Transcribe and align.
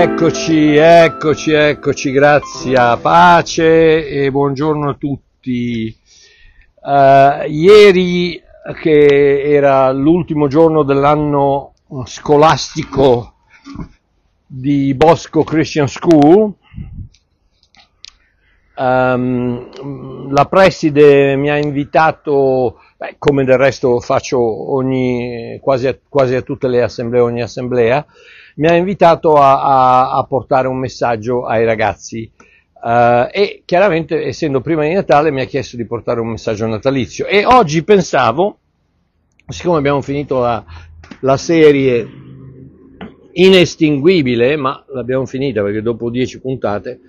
Eccoci, 0.00 0.76
eccoci, 0.76 1.50
eccoci, 1.50 2.12
grazie, 2.12 2.76
pace 3.02 4.08
e 4.08 4.30
buongiorno 4.30 4.90
a 4.90 4.94
tutti. 4.94 5.92
Uh, 6.80 7.50
ieri, 7.50 8.40
che 8.80 9.42
era 9.42 9.90
l'ultimo 9.90 10.46
giorno 10.46 10.84
dell'anno 10.84 11.74
scolastico 12.04 13.34
di 14.46 14.94
Bosco 14.94 15.42
Christian 15.42 15.88
School, 15.88 16.54
um, 18.76 20.32
la 20.32 20.44
preside 20.44 21.34
mi 21.34 21.50
ha 21.50 21.56
invitato, 21.56 22.78
beh, 22.96 23.16
come 23.18 23.44
del 23.44 23.58
resto 23.58 23.98
faccio 23.98 24.38
ogni, 24.72 25.58
quasi, 25.60 25.88
a, 25.88 25.98
quasi 26.08 26.36
a 26.36 26.42
tutte 26.42 26.68
le 26.68 26.84
assemblee, 26.84 27.20
ogni 27.20 27.42
assemblea, 27.42 28.06
mi 28.58 28.66
ha 28.66 28.74
invitato 28.74 29.34
a, 29.34 29.62
a, 29.62 30.16
a 30.18 30.24
portare 30.24 30.68
un 30.68 30.78
messaggio 30.78 31.46
ai 31.46 31.64
ragazzi. 31.64 32.30
Uh, 32.80 33.26
e 33.32 33.62
chiaramente 33.64 34.24
essendo 34.24 34.60
prima 34.60 34.84
di 34.84 34.92
Natale 34.92 35.32
mi 35.32 35.40
ha 35.40 35.46
chiesto 35.46 35.76
di 35.76 35.84
portare 35.84 36.20
un 36.20 36.28
messaggio 36.28 36.66
natalizio. 36.66 37.26
E 37.26 37.44
oggi 37.44 37.82
pensavo, 37.82 38.58
siccome 39.46 39.78
abbiamo 39.78 40.00
finito 40.00 40.40
la, 40.40 40.64
la 41.20 41.36
serie 41.36 42.06
inestinguibile, 43.32 44.56
ma 44.56 44.84
l'abbiamo 44.92 45.26
finita 45.26 45.62
perché 45.62 45.82
dopo 45.82 46.10
dieci 46.10 46.40
puntate 46.40 47.00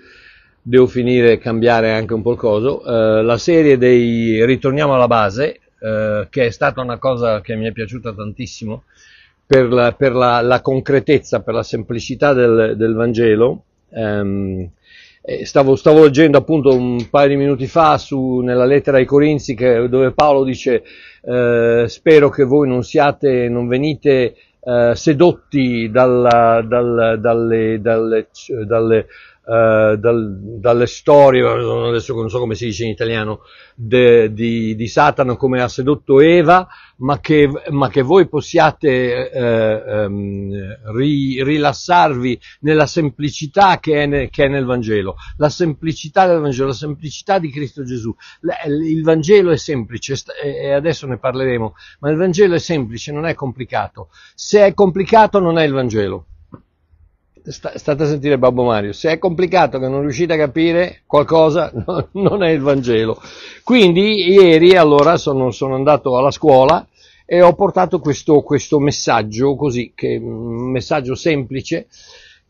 devo 0.62 0.86
finire 0.86 1.34
e 1.34 1.38
cambiare 1.40 1.94
anche 1.94 2.14
un 2.14 2.22
po' 2.22 2.32
il 2.32 2.38
coso, 2.38 2.82
uh, 2.84 3.24
la 3.24 3.38
serie 3.38 3.78
dei 3.78 4.46
Ritorniamo 4.46 4.94
alla 4.94 5.08
base, 5.08 5.60
uh, 5.80 6.28
che 6.30 6.46
è 6.46 6.50
stata 6.52 6.82
una 6.82 7.00
cosa 7.00 7.42
che 7.42 7.56
mi 7.56 7.68
è 7.68 7.72
piaciuta 7.72 8.14
tantissimo, 8.14 8.84
per 9.50 9.68
la, 9.74 9.94
per 9.94 10.14
la, 10.14 10.42
la 10.42 10.62
concretezza, 10.62 11.42
per 11.42 11.56
la 11.56 11.64
semplicità 11.64 12.34
del, 12.34 12.76
del 12.78 12.94
Vangelo. 12.94 13.64
Um, 13.90 14.70
stavo, 15.44 15.76
stavo, 15.76 16.04
leggendo 16.04 16.38
appunto 16.38 16.72
un 16.72 17.10
paio 17.10 17.30
di 17.30 17.36
minuti 17.36 17.66
fa 17.66 17.98
su, 17.98 18.42
nella 18.42 18.66
lettera 18.66 18.98
ai 18.98 19.06
Corinzi 19.06 19.56
che, 19.56 19.90
dove 19.90 20.12
Paolo 20.12 20.44
dice 20.44 20.84
eh, 21.24 21.86
spero 21.88 22.30
che 22.30 22.44
voi 22.44 22.68
non 22.68 22.84
siate, 22.84 23.50
non 23.50 23.68
venite 23.68 24.36
eh, 24.60 24.92
sedotti 24.94 25.90
dalla, 25.90 26.64
dal, 26.64 27.18
dalle, 27.20 27.82
dalle, 27.82 28.28
dalle 28.68 29.08
Uh, 29.50 29.96
dal, 29.96 30.38
dalle 30.60 30.86
storie, 30.86 31.42
adesso 31.44 32.14
non 32.14 32.30
so 32.30 32.38
come 32.38 32.54
si 32.54 32.66
dice 32.66 32.84
in 32.84 32.92
italiano, 32.92 33.40
de, 33.74 34.32
di, 34.32 34.76
di, 34.76 34.88
Satana 34.88 35.38
come 35.38 35.60
ha 35.60 35.68
sedotto 35.68 36.20
Eva, 36.20 36.68
ma 36.98 37.20
che, 37.20 37.50
ma 37.72 37.90
che 37.90 38.04
voi 38.04 38.28
possiate 38.28 39.32
eh, 39.32 40.06
um, 40.06 40.52
ri, 40.96 41.44
rilassarvi 41.44 42.40
nella 42.60 42.86
semplicità 42.86 43.80
che 43.80 44.04
è, 44.04 44.06
ne, 44.06 44.30
che 44.30 44.46
è, 44.46 44.48
nel 44.50 44.66
Vangelo, 44.66 45.16
la 45.38 45.50
semplicità 45.50 46.28
del 46.28 46.42
Vangelo, 46.42 46.68
la 46.68 46.74
semplicità 46.74 47.40
di 47.40 47.50
Cristo 47.50 47.84
Gesù. 47.84 48.14
Il 48.68 49.02
Vangelo 49.02 49.50
è 49.50 49.58
semplice 49.58 50.16
e 50.44 50.74
adesso 50.74 51.08
ne 51.08 51.18
parleremo, 51.18 51.74
ma 52.02 52.12
il 52.12 52.18
Vangelo 52.18 52.54
è 52.54 52.60
semplice, 52.60 53.12
non 53.12 53.26
è 53.26 53.34
complicato. 53.34 54.10
Se 54.36 54.64
è 54.64 54.76
complicato 54.76 55.40
non 55.40 55.58
è 55.58 55.64
il 55.64 55.74
Vangelo 55.74 56.26
state 57.44 58.04
a 58.04 58.06
sentire 58.06 58.38
Babbo 58.38 58.64
Mario, 58.64 58.94
se 58.94 59.12
è 59.12 59.18
complicato 59.18 59.80
che 59.80 59.88
non 59.88 60.02
riuscite 60.02 60.34
a 60.34 60.38
capire 60.38 61.02
qualcosa, 61.06 61.72
no, 61.86 62.10
non 62.14 62.44
è 62.44 62.50
il 62.50 62.62
Vangelo. 62.62 63.22
Quindi 63.64 64.30
ieri 64.30 64.76
allora 64.76 65.18
sono, 65.18 65.52
sono 65.52 65.76
andato 65.76 66.18
alla 66.18 66.32
scuola 66.32 66.86
e 67.26 67.42
ho 67.42 67.54
portato 67.54 68.00
questo, 68.00 68.42
questo 68.42 68.80
messaggio 68.80 69.56
così, 69.56 69.92
che, 69.96 70.20
un 70.22 70.72
messaggio 70.72 71.16
semplice 71.16 71.88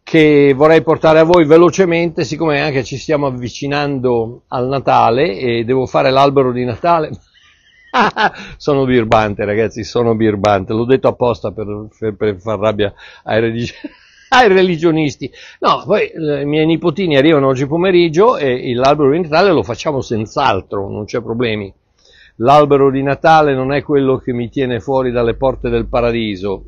che 0.03 0.53
vorrei 0.55 0.81
portare 0.81 1.19
a 1.19 1.23
voi 1.23 1.45
velocemente, 1.45 2.23
siccome 2.23 2.61
anche 2.61 2.83
ci 2.83 2.97
stiamo 2.97 3.27
avvicinando 3.27 4.43
al 4.47 4.67
Natale 4.67 5.37
e 5.37 5.63
devo 5.65 5.85
fare 5.85 6.09
l'albero 6.09 6.51
di 6.51 6.63
Natale. 6.63 7.11
sono 8.57 8.85
birbante 8.85 9.45
ragazzi, 9.45 9.83
sono 9.83 10.15
birbante, 10.15 10.73
l'ho 10.73 10.85
detto 10.85 11.07
apposta 11.07 11.51
per, 11.51 11.87
per, 11.97 12.15
per 12.15 12.39
far 12.39 12.59
rabbia 12.59 12.93
ai 13.23 13.39
religiosi 13.39 13.73
ai 14.29 14.47
religionisti. 14.47 15.31
No, 15.59 15.83
poi 15.85 16.07
eh, 16.07 16.41
i 16.41 16.45
miei 16.45 16.65
nipotini 16.65 17.17
arrivano 17.17 17.47
oggi 17.47 17.67
pomeriggio 17.67 18.37
e 18.37 18.73
l'albero 18.73 19.11
di 19.11 19.21
Natale 19.21 19.51
lo 19.51 19.63
facciamo 19.63 20.01
senz'altro, 20.01 20.89
non 20.89 21.05
c'è 21.05 21.21
problemi. 21.21 21.73
L'albero 22.37 22.89
di 22.89 23.03
Natale 23.03 23.53
non 23.53 23.73
è 23.73 23.81
quello 23.83 24.17
che 24.17 24.31
mi 24.31 24.49
tiene 24.49 24.79
fuori 24.79 25.11
dalle 25.11 25.35
porte 25.35 25.69
del 25.69 25.87
paradiso. 25.87 26.65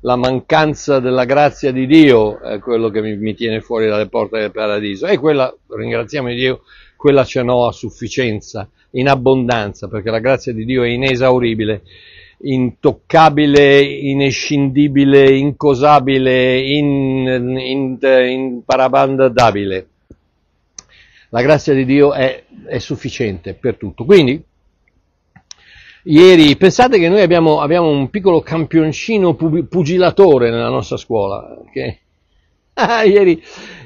La 0.00 0.16
mancanza 0.16 0.98
della 0.98 1.24
grazia 1.24 1.72
di 1.72 1.86
Dio 1.86 2.40
è 2.40 2.58
quello 2.58 2.90
che 2.90 3.00
mi, 3.00 3.16
mi 3.16 3.34
tiene 3.34 3.60
fuori 3.60 3.86
dalle 3.86 4.08
porte 4.08 4.40
del 4.40 4.50
paradiso. 4.50 5.06
E 5.06 5.16
quella, 5.16 5.54
ringraziamo 5.68 6.28
Dio, 6.28 6.62
quella 6.96 7.24
ce 7.24 7.42
n'ho 7.42 7.66
a 7.66 7.72
sufficienza, 7.72 8.68
in 8.90 9.08
abbondanza, 9.08 9.88
perché 9.88 10.10
la 10.10 10.18
grazia 10.18 10.52
di 10.52 10.64
Dio 10.64 10.82
è 10.82 10.88
inesauribile 10.88 11.82
intoccabile, 12.42 13.80
inescindibile, 13.80 15.36
incosabile, 15.36 16.58
in, 16.58 17.56
in, 17.58 17.98
imparabandabile. 18.00 19.86
La 21.28 21.42
grazia 21.42 21.72
di 21.72 21.84
Dio 21.84 22.12
è, 22.12 22.44
è, 22.66 22.78
sufficiente 22.78 23.54
per 23.54 23.76
tutto. 23.76 24.04
Quindi, 24.04 24.42
ieri, 26.04 26.56
pensate 26.56 26.98
che 26.98 27.08
noi 27.08 27.22
abbiamo, 27.22 27.60
abbiamo 27.60 27.88
un 27.88 28.10
piccolo 28.10 28.40
campioncino 28.40 29.34
pugilatore 29.34 30.50
nella 30.50 30.68
nostra 30.68 30.96
scuola, 30.96 31.58
che 31.72 32.00
ieri, 33.06 33.42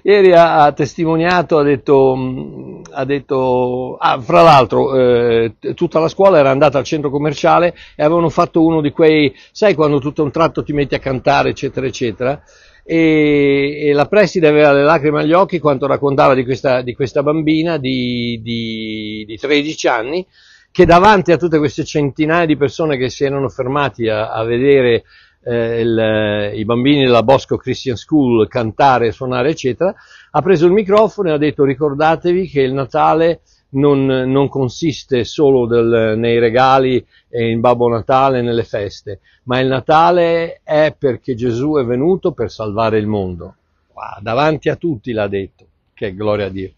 ieri 0.06 0.32
ha, 0.32 0.62
ha, 0.62 0.72
testimoniato, 0.72 1.58
ha 1.58 1.64
detto, 1.64 2.14
mm, 2.16 2.82
ha 2.92 3.04
detto 3.04 3.96
ah, 3.96 4.20
fra 4.20 4.42
l'altro, 4.42 4.94
eh, 4.94 5.54
tutta 5.74 5.98
la 5.98 6.06
scuola 6.06 6.38
era 6.38 6.50
andata 6.50 6.78
al 6.78 6.84
centro 6.84 7.10
commerciale 7.10 7.74
e 7.96 8.04
avevano 8.04 8.28
fatto 8.28 8.64
uno 8.64 8.80
di 8.80 8.92
quei, 8.92 9.34
sai 9.50 9.74
quando 9.74 9.98
tutto 9.98 10.22
a 10.22 10.24
un 10.24 10.30
tratto 10.30 10.62
ti 10.62 10.72
metti 10.72 10.94
a 10.94 11.00
cantare, 11.00 11.50
eccetera, 11.50 11.86
eccetera. 11.86 12.40
E, 12.84 13.88
e 13.88 13.92
la 13.92 14.06
preside 14.06 14.46
aveva 14.46 14.72
le 14.72 14.84
lacrime 14.84 15.22
agli 15.22 15.32
occhi 15.32 15.58
quando 15.58 15.88
raccontava 15.88 16.34
di 16.34 16.44
questa, 16.44 16.82
di 16.82 16.94
questa 16.94 17.24
bambina 17.24 17.78
di, 17.78 18.38
di, 18.40 19.24
di 19.26 19.36
13 19.36 19.88
anni 19.88 20.24
che 20.70 20.84
davanti 20.84 21.32
a 21.32 21.36
tutte 21.36 21.58
queste 21.58 21.84
centinaia 21.84 22.46
di 22.46 22.56
persone 22.56 22.96
che 22.96 23.10
si 23.10 23.24
erano 23.24 23.48
fermati 23.48 24.08
a, 24.08 24.30
a 24.30 24.44
vedere 24.44 25.02
eh, 25.46 25.80
il, 25.80 26.58
i 26.58 26.64
bambini 26.64 27.04
della 27.04 27.22
Bosco 27.22 27.56
Christian 27.56 27.96
School 27.96 28.48
cantare, 28.48 29.12
suonare, 29.12 29.50
eccetera, 29.50 29.94
ha 30.32 30.42
preso 30.42 30.66
il 30.66 30.72
microfono 30.72 31.28
e 31.28 31.32
ha 31.32 31.38
detto 31.38 31.64
ricordatevi 31.64 32.48
che 32.48 32.62
il 32.62 32.72
Natale 32.72 33.42
non, 33.70 34.06
non 34.06 34.48
consiste 34.48 35.22
solo 35.24 35.66
del, 35.66 36.14
nei 36.18 36.40
regali 36.40 37.04
e 37.28 37.50
in 37.50 37.60
Babbo 37.60 37.88
Natale, 37.88 38.42
nelle 38.42 38.64
feste, 38.64 39.20
ma 39.44 39.60
il 39.60 39.68
Natale 39.68 40.60
è 40.64 40.94
perché 40.98 41.36
Gesù 41.36 41.76
è 41.76 41.84
venuto 41.84 42.32
per 42.32 42.50
salvare 42.50 42.98
il 42.98 43.06
mondo. 43.06 43.54
Wow, 43.92 44.20
davanti 44.20 44.68
a 44.68 44.76
tutti 44.76 45.12
l'ha 45.12 45.28
detto, 45.28 45.66
che 45.94 46.14
gloria 46.14 46.46
a 46.46 46.50
Dio 46.50 46.72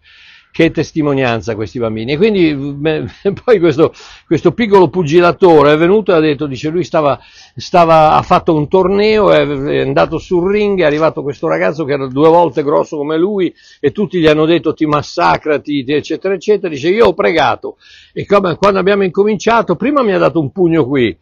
che 0.50 0.71
testimonianza 0.71 1.55
questi 1.55 1.79
bambini. 1.79 2.12
E 2.12 2.17
quindi 2.17 2.55
beh, 2.55 3.05
poi 3.45 3.59
questo, 3.59 3.93
questo, 4.27 4.53
piccolo 4.53 4.89
pugilatore 4.89 5.73
è 5.73 5.77
venuto 5.77 6.12
e 6.12 6.17
ha 6.17 6.21
detto, 6.21 6.47
dice 6.47 6.69
lui 6.69 6.85
stava, 6.85 7.19
stava, 7.56 8.12
ha 8.12 8.23
fatto 8.23 8.55
un 8.55 8.69
torneo, 8.69 9.31
è 9.31 9.81
andato 9.81 10.19
sul 10.19 10.50
ring, 10.50 10.81
è 10.81 10.85
arrivato 10.85 11.23
questo 11.23 11.49
ragazzo 11.49 11.85
che 11.85 11.93
era 11.93 12.06
due 12.06 12.29
volte 12.29 12.62
grosso 12.62 12.97
come 12.97 13.19
lui 13.19 13.55
e 13.81 13.93
tutti 13.93 14.19
gli 14.19 14.27
hanno 14.27 14.47
detto 14.47 14.75
ti 14.75 14.87
massacrati, 14.87 15.85
eccetera, 15.87 16.35
eccetera. 16.35 16.73
Dice 16.73 16.89
io 16.89 17.06
ho 17.06 17.15
pregato 17.15 17.77
e 18.12 18.27
quando 18.27 18.79
abbiamo 18.79 19.05
incominciato, 19.05 19.77
prima 19.77 20.03
mi 20.03 20.12
ha 20.12 20.19
dato 20.19 20.41
un 20.41 20.51
pugno 20.51 20.87
qui, 20.87 21.17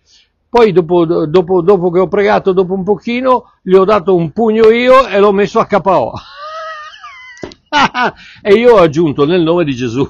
poi 0.49 0.73
dopo, 0.73 1.05
dopo, 1.05 1.61
dopo 1.61 1.91
che 1.91 1.99
ho 1.99 2.09
pregato, 2.09 2.53
dopo 2.53 2.73
un 2.73 2.83
pochino, 2.83 3.53
gli 3.63 3.75
ho 3.75 3.85
dato 3.85 4.15
un 4.15 4.31
pugno 4.31 4.71
io 4.71 5.07
e 5.07 5.19
l'ho 5.19 5.33
messo 5.33 5.59
a 5.59 5.67
KO. 5.67 6.13
e 8.43 8.55
io 8.55 8.75
ho 8.75 8.79
aggiunto 8.79 9.25
nel 9.25 9.43
nome 9.43 9.65
di 9.65 9.75
Gesù. 9.75 10.07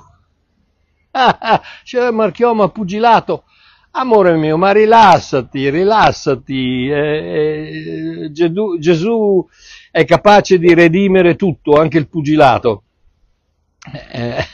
C'è 1.85 2.11
Marchioma 2.11 2.69
pugilato. 2.69 3.45
Amore 3.93 4.37
mio, 4.37 4.59
ma 4.59 4.73
rilassati, 4.73 5.71
rilassati. 5.71 6.89
Eh, 6.89 8.25
eh, 8.25 8.31
Gesù, 8.31 8.79
Gesù, 8.79 9.47
è 9.91 10.05
capace 10.05 10.59
di 10.59 10.75
redimere 10.75 11.35
tutto, 11.35 11.81
anche 11.81 11.97
il 11.97 12.09
pugilato. 12.09 12.83
Eh, 14.13 14.45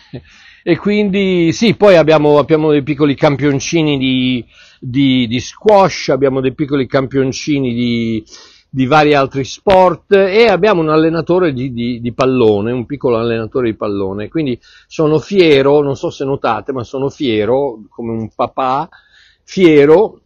e 0.62 0.76
quindi 0.76 1.50
sì, 1.52 1.75
poi 1.75 1.96
abbiamo, 1.96 2.38
abbiamo 2.38 2.70
dei 2.70 2.84
piccoli 2.84 3.16
campioncini 3.16 3.98
di, 3.98 4.44
di, 4.78 5.26
di, 5.26 5.40
squash, 5.40 6.10
abbiamo 6.10 6.40
dei 6.40 6.55
piccoli 6.55 6.87
campioncini 6.87 7.75
di, 7.75 8.25
di 8.74 8.86
vari 8.86 9.12
altri 9.12 9.44
sport 9.44 10.12
e 10.12 10.46
abbiamo 10.46 10.80
un 10.80 10.88
allenatore 10.88 11.52
di, 11.52 11.74
di, 11.74 12.00
di, 12.00 12.14
pallone, 12.14 12.72
un 12.72 12.86
piccolo 12.86 13.19
allenatore 13.19 13.70
di 13.70 13.76
pallone. 13.76 14.30
Quindi 14.30 14.58
sono 14.86 15.19
fiero, 15.19 15.82
non 15.82 15.94
so 15.94 16.08
se 16.08 16.24
notate, 16.24 16.72
ma 16.72 16.82
sono 16.82 17.10
fiero, 17.10 17.82
come 17.90 18.12
un 18.12 18.30
papà, 18.34 18.88
fiero 19.42 20.20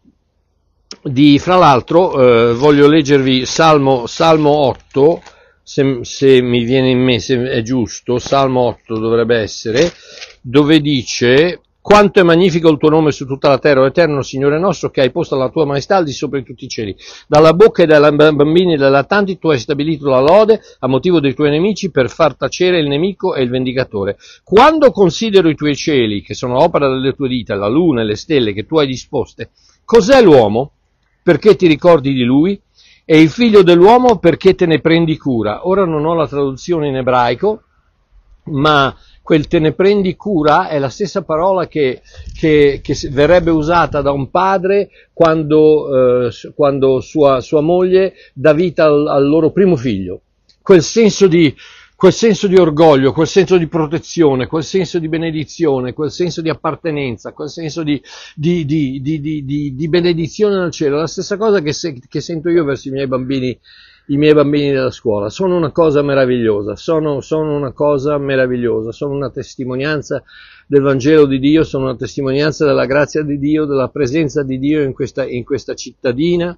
di, 1.02 1.40
fra 1.40 1.56
l'altro, 1.56 2.20
eh, 2.50 2.54
voglio 2.54 2.86
leggervi 2.86 3.44
Salmo, 3.44 4.06
Salmo 4.06 4.50
8, 4.50 5.22
se, 5.64 5.98
se 6.02 6.40
mi 6.40 6.62
viene 6.62 6.90
in 6.90 7.00
mente, 7.00 7.22
se 7.22 7.50
è 7.50 7.62
giusto, 7.62 8.20
Salmo 8.20 8.60
8 8.60 8.96
dovrebbe 8.96 9.38
essere, 9.38 9.92
dove 10.40 10.80
dice 10.80 11.62
quanto 11.86 12.18
è 12.18 12.24
magnifico 12.24 12.68
il 12.68 12.78
tuo 12.78 12.88
nome 12.88 13.12
su 13.12 13.26
tutta 13.26 13.48
la 13.48 13.58
terra, 13.58 13.80
o 13.80 13.86
eterno 13.86 14.20
Signore 14.20 14.58
nostro, 14.58 14.90
che 14.90 15.02
hai 15.02 15.12
posto 15.12 15.36
la 15.36 15.50
tua 15.50 15.64
maestà 15.64 15.98
al 15.98 16.04
di 16.04 16.10
sopra 16.10 16.36
di 16.36 16.44
tutti 16.44 16.64
i 16.64 16.68
cieli. 16.68 16.96
Dalla 17.28 17.52
bocca 17.52 17.84
e 17.84 17.86
dai 17.86 18.12
bambini 18.12 18.74
e 18.74 18.76
dai 18.76 18.90
lattanti 18.90 19.38
tu 19.38 19.50
hai 19.50 19.60
stabilito 19.60 20.08
la 20.08 20.18
lode 20.18 20.60
a 20.80 20.88
motivo 20.88 21.20
dei 21.20 21.32
tuoi 21.32 21.50
nemici 21.50 21.92
per 21.92 22.10
far 22.10 22.34
tacere 22.34 22.80
il 22.80 22.88
nemico 22.88 23.36
e 23.36 23.44
il 23.44 23.50
vendicatore. 23.50 24.16
Quando 24.42 24.90
considero 24.90 25.48
i 25.48 25.54
tuoi 25.54 25.76
cieli, 25.76 26.22
che 26.22 26.34
sono 26.34 26.60
opera 26.60 26.88
delle 26.88 27.12
tue 27.12 27.28
dita, 27.28 27.54
la 27.54 27.68
luna 27.68 28.00
e 28.00 28.04
le 28.04 28.16
stelle 28.16 28.52
che 28.52 28.66
tu 28.66 28.78
hai 28.78 28.88
disposte, 28.88 29.50
cos'è 29.84 30.20
l'uomo? 30.20 30.72
Perché 31.22 31.54
ti 31.54 31.68
ricordi 31.68 32.12
di 32.12 32.24
lui? 32.24 32.60
E 33.04 33.20
il 33.20 33.30
figlio 33.30 33.62
dell'uomo 33.62 34.18
perché 34.18 34.56
te 34.56 34.66
ne 34.66 34.80
prendi 34.80 35.16
cura? 35.16 35.68
Ora 35.68 35.84
non 35.84 36.04
ho 36.04 36.14
la 36.14 36.26
traduzione 36.26 36.88
in 36.88 36.96
ebraico, 36.96 37.62
ma 38.46 38.92
quel 39.26 39.48
te 39.48 39.58
ne 39.58 39.72
prendi 39.72 40.14
cura 40.14 40.68
è 40.68 40.78
la 40.78 40.88
stessa 40.88 41.22
parola 41.22 41.66
che, 41.66 42.00
che, 42.38 42.78
che 42.80 42.96
verrebbe 43.10 43.50
usata 43.50 44.00
da 44.00 44.12
un 44.12 44.30
padre 44.30 44.88
quando, 45.12 46.28
eh, 46.28 46.30
quando 46.54 47.00
sua, 47.00 47.40
sua, 47.40 47.60
moglie 47.60 48.14
dà 48.32 48.52
vita 48.52 48.84
al, 48.84 49.04
al, 49.08 49.26
loro 49.26 49.50
primo 49.50 49.74
figlio. 49.74 50.20
Quel 50.62 50.80
senso, 50.80 51.26
di, 51.26 51.52
quel 51.96 52.12
senso 52.12 52.46
di 52.46 52.54
orgoglio, 52.54 53.12
quel 53.12 53.26
senso 53.26 53.56
di 53.56 53.66
protezione, 53.66 54.46
quel 54.46 54.62
senso 54.62 55.00
di 55.00 55.08
benedizione, 55.08 55.92
quel 55.92 56.12
senso 56.12 56.40
di 56.40 56.48
appartenenza, 56.48 57.32
quel 57.32 57.48
senso 57.48 57.82
di, 57.82 58.00
di, 58.32 58.64
di 58.64 59.88
benedizione 59.88 60.56
nel 60.56 60.70
cielo, 60.70 60.98
la 60.98 61.08
stessa 61.08 61.36
cosa 61.36 61.60
che, 61.60 61.72
se, 61.72 61.98
che 62.08 62.20
sento 62.20 62.48
io 62.48 62.62
verso 62.62 62.86
i 62.86 62.92
miei 62.92 63.08
bambini 63.08 63.58
i 64.08 64.16
miei 64.16 64.34
bambini 64.34 64.70
della 64.70 64.90
scuola. 64.90 65.30
Sono 65.30 65.56
una 65.56 65.72
cosa 65.72 66.02
meravigliosa, 66.02 66.76
sono, 66.76 67.20
sono, 67.20 67.56
una 67.56 67.72
cosa 67.72 68.18
meravigliosa, 68.18 68.92
sono 68.92 69.14
una 69.14 69.30
testimonianza 69.30 70.22
del 70.66 70.82
Vangelo 70.82 71.26
di 71.26 71.38
Dio, 71.38 71.64
sono 71.64 71.84
una 71.84 71.96
testimonianza 71.96 72.64
della 72.64 72.86
grazia 72.86 73.22
di 73.22 73.38
Dio, 73.38 73.64
della 73.64 73.88
presenza 73.88 74.42
di 74.42 74.58
Dio 74.58 74.82
in 74.82 74.92
questa, 74.92 75.26
in 75.26 75.44
questa 75.44 75.74
cittadina 75.74 76.56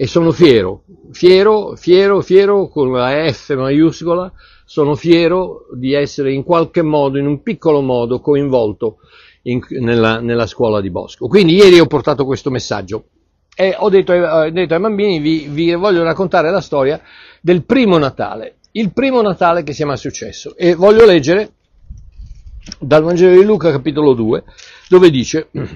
e 0.00 0.06
sono 0.06 0.30
fiero, 0.30 0.84
fiero, 1.10 1.74
fiero, 1.74 2.20
fiero 2.20 2.68
con 2.68 2.92
la 2.92 3.32
F 3.32 3.54
maiuscola, 3.56 4.32
sono 4.64 4.94
fiero 4.94 5.66
di 5.74 5.92
essere 5.92 6.32
in 6.32 6.44
qualche 6.44 6.82
modo, 6.82 7.18
in 7.18 7.26
un 7.26 7.42
piccolo 7.42 7.80
modo, 7.80 8.20
coinvolto 8.20 8.98
in, 9.42 9.60
nella, 9.80 10.20
nella 10.20 10.46
scuola 10.46 10.80
di 10.80 10.90
Bosco. 10.90 11.26
Quindi 11.26 11.54
ieri 11.54 11.80
ho 11.80 11.86
portato 11.86 12.24
questo 12.24 12.48
messaggio 12.48 13.06
e 13.60 13.74
ho 13.76 13.88
detto, 13.88 14.12
ho 14.12 14.48
detto 14.50 14.74
ai 14.74 14.80
bambini 14.80 15.18
vi, 15.18 15.48
vi, 15.48 15.74
voglio 15.74 16.04
raccontare 16.04 16.48
la 16.52 16.60
storia 16.60 17.00
del 17.40 17.64
primo 17.64 17.98
Natale, 17.98 18.58
il 18.72 18.92
primo 18.92 19.20
Natale 19.20 19.64
che 19.64 19.72
sia 19.72 19.84
mai 19.84 19.96
successo 19.96 20.54
e 20.54 20.76
voglio 20.76 21.04
leggere 21.04 21.50
dal 22.78 23.02
Vangelo 23.02 23.34
di 23.34 23.42
Luca 23.42 23.72
capitolo 23.72 24.14
2 24.14 24.44
dove 24.88 25.10
dice 25.10 25.48
uh, 25.50 25.66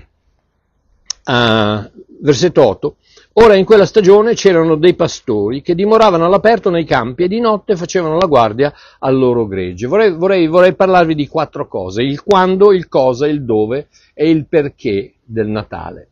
versetto 2.21 2.65
8 2.65 2.97
Ora 3.37 3.57
in 3.57 3.65
quella 3.65 3.87
stagione 3.87 4.35
c'erano 4.35 4.77
dei 4.77 4.95
pastori 4.95 5.61
che 5.63 5.75
dimoravano 5.75 6.27
all'aperto 6.27 6.69
nei 6.71 6.85
campi 6.85 7.25
e 7.25 7.29
di 7.29 7.41
notte 7.41 7.77
facevano 7.77 8.19
la 8.19 8.27
guardia 8.27 8.73
al 8.99 9.17
loro 9.17 9.47
gregge. 9.47 9.87
Vorrei, 9.87 10.13
vorrei, 10.13 10.47
vorrei 10.47 10.75
parlarvi 10.75 11.15
di 11.15 11.27
quattro 11.27 11.67
cose, 11.67 12.03
il 12.03 12.23
quando, 12.23 12.73
il 12.73 12.89
cosa, 12.89 13.27
il 13.27 13.43
dove 13.43 13.89
e 14.13 14.29
il 14.29 14.47
perché 14.47 15.15
del 15.25 15.49
Natale. 15.49 16.09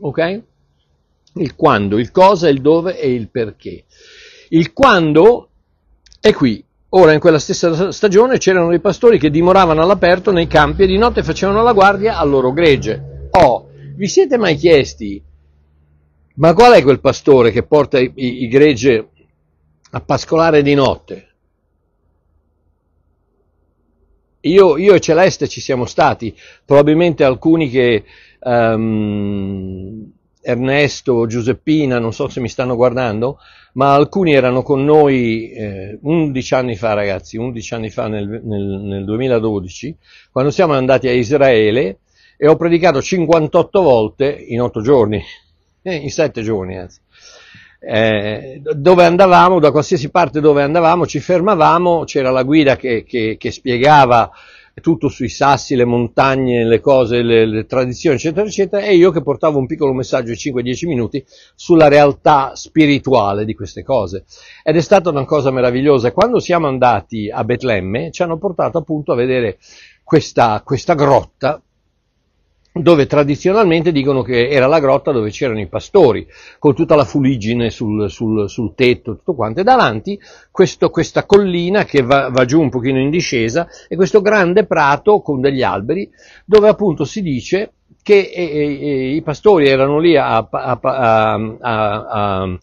Ok? 0.00 0.42
Il 1.34 1.54
quando, 1.54 1.98
il 1.98 2.10
cosa, 2.10 2.48
il 2.48 2.60
dove 2.60 2.98
e 2.98 3.12
il 3.12 3.28
perché. 3.28 3.84
Il 4.48 4.72
quando 4.72 5.48
è 6.20 6.32
qui. 6.32 6.64
Ora, 6.92 7.12
in 7.12 7.20
quella 7.20 7.38
stessa 7.38 7.92
stagione 7.92 8.38
c'erano 8.38 8.70
dei 8.70 8.80
pastori 8.80 9.18
che 9.18 9.30
dimoravano 9.30 9.80
all'aperto 9.80 10.32
nei 10.32 10.48
campi 10.48 10.82
e 10.82 10.86
di 10.86 10.98
notte 10.98 11.22
facevano 11.22 11.62
la 11.62 11.72
guardia 11.72 12.18
al 12.18 12.28
loro 12.28 12.52
gregge. 12.52 13.28
Oh, 13.30 13.68
vi 13.94 14.08
siete 14.08 14.36
mai 14.36 14.56
chiesti, 14.56 15.22
ma 16.34 16.52
qual 16.52 16.72
è 16.72 16.82
quel 16.82 17.00
pastore 17.00 17.52
che 17.52 17.62
porta 17.62 18.00
i, 18.00 18.10
i, 18.14 18.42
i 18.42 18.48
gregge 18.48 19.08
a 19.92 20.00
pascolare 20.00 20.62
di 20.62 20.74
notte? 20.74 21.28
Io, 24.40 24.78
io, 24.78 24.94
e 24.94 25.00
Celeste 25.00 25.46
ci 25.48 25.60
siamo 25.60 25.84
stati, 25.84 26.34
probabilmente 26.64 27.24
alcuni 27.24 27.68
che 27.68 28.04
um, 28.40 30.10
Ernesto, 30.42 31.26
Giuseppina, 31.26 31.98
non 31.98 32.12
so 32.12 32.28
se 32.28 32.40
mi 32.40 32.48
stanno 32.48 32.76
guardando, 32.76 33.38
ma 33.74 33.94
alcuni 33.94 34.32
erano 34.32 34.62
con 34.62 34.84
noi 34.84 35.50
eh, 35.50 35.98
11 36.00 36.54
anni 36.54 36.76
fa, 36.76 36.94
ragazzi, 36.94 37.36
11 37.36 37.74
anni 37.74 37.90
fa 37.90 38.08
nel, 38.08 38.40
nel, 38.44 38.62
nel 38.62 39.04
2012, 39.04 39.96
quando 40.32 40.50
siamo 40.50 40.72
andati 40.72 41.08
a 41.08 41.12
Israele 41.12 41.98
e 42.36 42.48
ho 42.48 42.56
predicato 42.56 43.02
58 43.02 43.82
volte 43.82 44.30
in 44.48 44.62
8 44.62 44.80
giorni, 44.80 45.22
eh, 45.82 45.94
in 45.94 46.10
7 46.10 46.42
giorni 46.42 46.78
anzi. 46.78 47.00
Eh, 47.82 48.60
dove 48.74 49.04
andavamo, 49.04 49.58
da 49.58 49.70
qualsiasi 49.70 50.10
parte 50.10 50.40
dove 50.40 50.62
andavamo, 50.62 51.06
ci 51.06 51.20
fermavamo, 51.20 52.04
c'era 52.04 52.30
la 52.30 52.42
guida 52.42 52.76
che, 52.76 53.04
che, 53.04 53.36
che 53.38 53.50
spiegava 53.50 54.30
tutto 54.80 55.08
sui 55.08 55.28
sassi, 55.28 55.74
le 55.74 55.84
montagne, 55.84 56.64
le 56.64 56.80
cose, 56.80 57.22
le, 57.22 57.46
le, 57.46 57.66
tradizioni, 57.66 58.16
eccetera, 58.16 58.46
eccetera, 58.46 58.82
e 58.84 58.94
io 58.96 59.10
che 59.10 59.22
portavo 59.22 59.58
un 59.58 59.66
piccolo 59.66 59.92
messaggio 59.92 60.32
di 60.32 60.36
5-10 60.36 60.86
minuti 60.86 61.24
sulla 61.54 61.88
realtà 61.88 62.54
spirituale 62.54 63.44
di 63.44 63.54
queste 63.54 63.82
cose. 63.82 64.24
Ed 64.62 64.76
è 64.76 64.80
stata 64.80 65.10
una 65.10 65.24
cosa 65.24 65.50
meravigliosa. 65.50 66.12
Quando 66.12 66.38
siamo 66.38 66.66
andati 66.66 67.30
a 67.30 67.44
Betlemme, 67.44 68.10
ci 68.10 68.22
hanno 68.22 68.38
portato 68.38 68.78
appunto 68.78 69.12
a 69.12 69.16
vedere 69.16 69.58
questa, 70.02 70.62
questa 70.64 70.94
grotta 70.94 71.62
dove 72.72 73.06
tradizionalmente 73.06 73.90
dicono 73.90 74.22
che 74.22 74.48
era 74.48 74.66
la 74.66 74.78
grotta 74.78 75.10
dove 75.10 75.30
c'erano 75.30 75.60
i 75.60 75.66
pastori, 75.66 76.26
con 76.58 76.74
tutta 76.74 76.94
la 76.94 77.04
fuliggine 77.04 77.70
sul, 77.70 78.08
sul, 78.08 78.48
sul 78.48 78.74
tetto, 78.74 79.16
tutto 79.16 79.34
quanto, 79.34 79.60
e 79.60 79.64
davanti 79.64 80.18
questo, 80.50 80.90
questa 80.90 81.26
collina 81.26 81.84
che 81.84 82.02
va, 82.02 82.28
va, 82.30 82.44
giù 82.44 82.60
un 82.60 82.70
pochino 82.70 82.98
in 82.98 83.10
discesa 83.10 83.66
e 83.88 83.96
questo 83.96 84.20
grande 84.20 84.66
prato 84.66 85.20
con 85.20 85.40
degli 85.40 85.62
alberi, 85.62 86.08
dove 86.44 86.68
appunto 86.68 87.04
si 87.04 87.22
dice 87.22 87.72
che 88.02 88.30
e, 88.32 88.44
e, 88.44 89.14
i 89.14 89.22
pastori 89.22 89.68
erano 89.68 89.98
lì 89.98 90.16
a, 90.16 90.36
a, 90.50 90.78
a, 90.80 92.58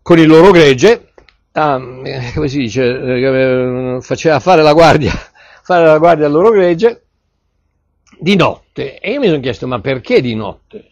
con 0.00 0.18
il 0.18 0.26
loro 0.26 0.50
gregge, 0.50 1.12
come 1.52 2.48
si 2.48 2.58
dice, 2.58 2.82
eh, 2.82 3.98
faceva 4.00 4.40
fare 4.40 4.62
la 4.62 4.72
guardia, 4.72 5.12
fare 5.62 5.84
la 5.84 5.98
guardia 5.98 6.26
al 6.26 6.32
loro 6.32 6.50
gregge, 6.50 7.01
di 8.22 8.36
notte. 8.36 9.00
E 9.00 9.10
io 9.10 9.18
mi 9.18 9.26
sono 9.26 9.40
chiesto, 9.40 9.66
ma 9.66 9.80
perché 9.80 10.20
di 10.20 10.36
notte? 10.36 10.90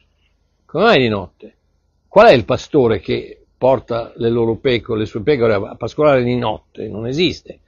Come 0.66 0.84
mai 0.84 0.98
di 0.98 1.08
notte? 1.08 1.54
Qual 2.08 2.26
è 2.26 2.32
il 2.32 2.44
pastore 2.44 2.98
che 2.98 3.44
porta 3.56 4.12
le 4.16 4.30
loro 4.30 4.56
pecore, 4.56 4.98
le 4.98 5.06
sue 5.06 5.22
pecore 5.22 5.54
a 5.54 5.76
pascolare 5.76 6.24
di 6.24 6.34
notte? 6.34 6.88
Non 6.88 7.06
esiste. 7.06 7.60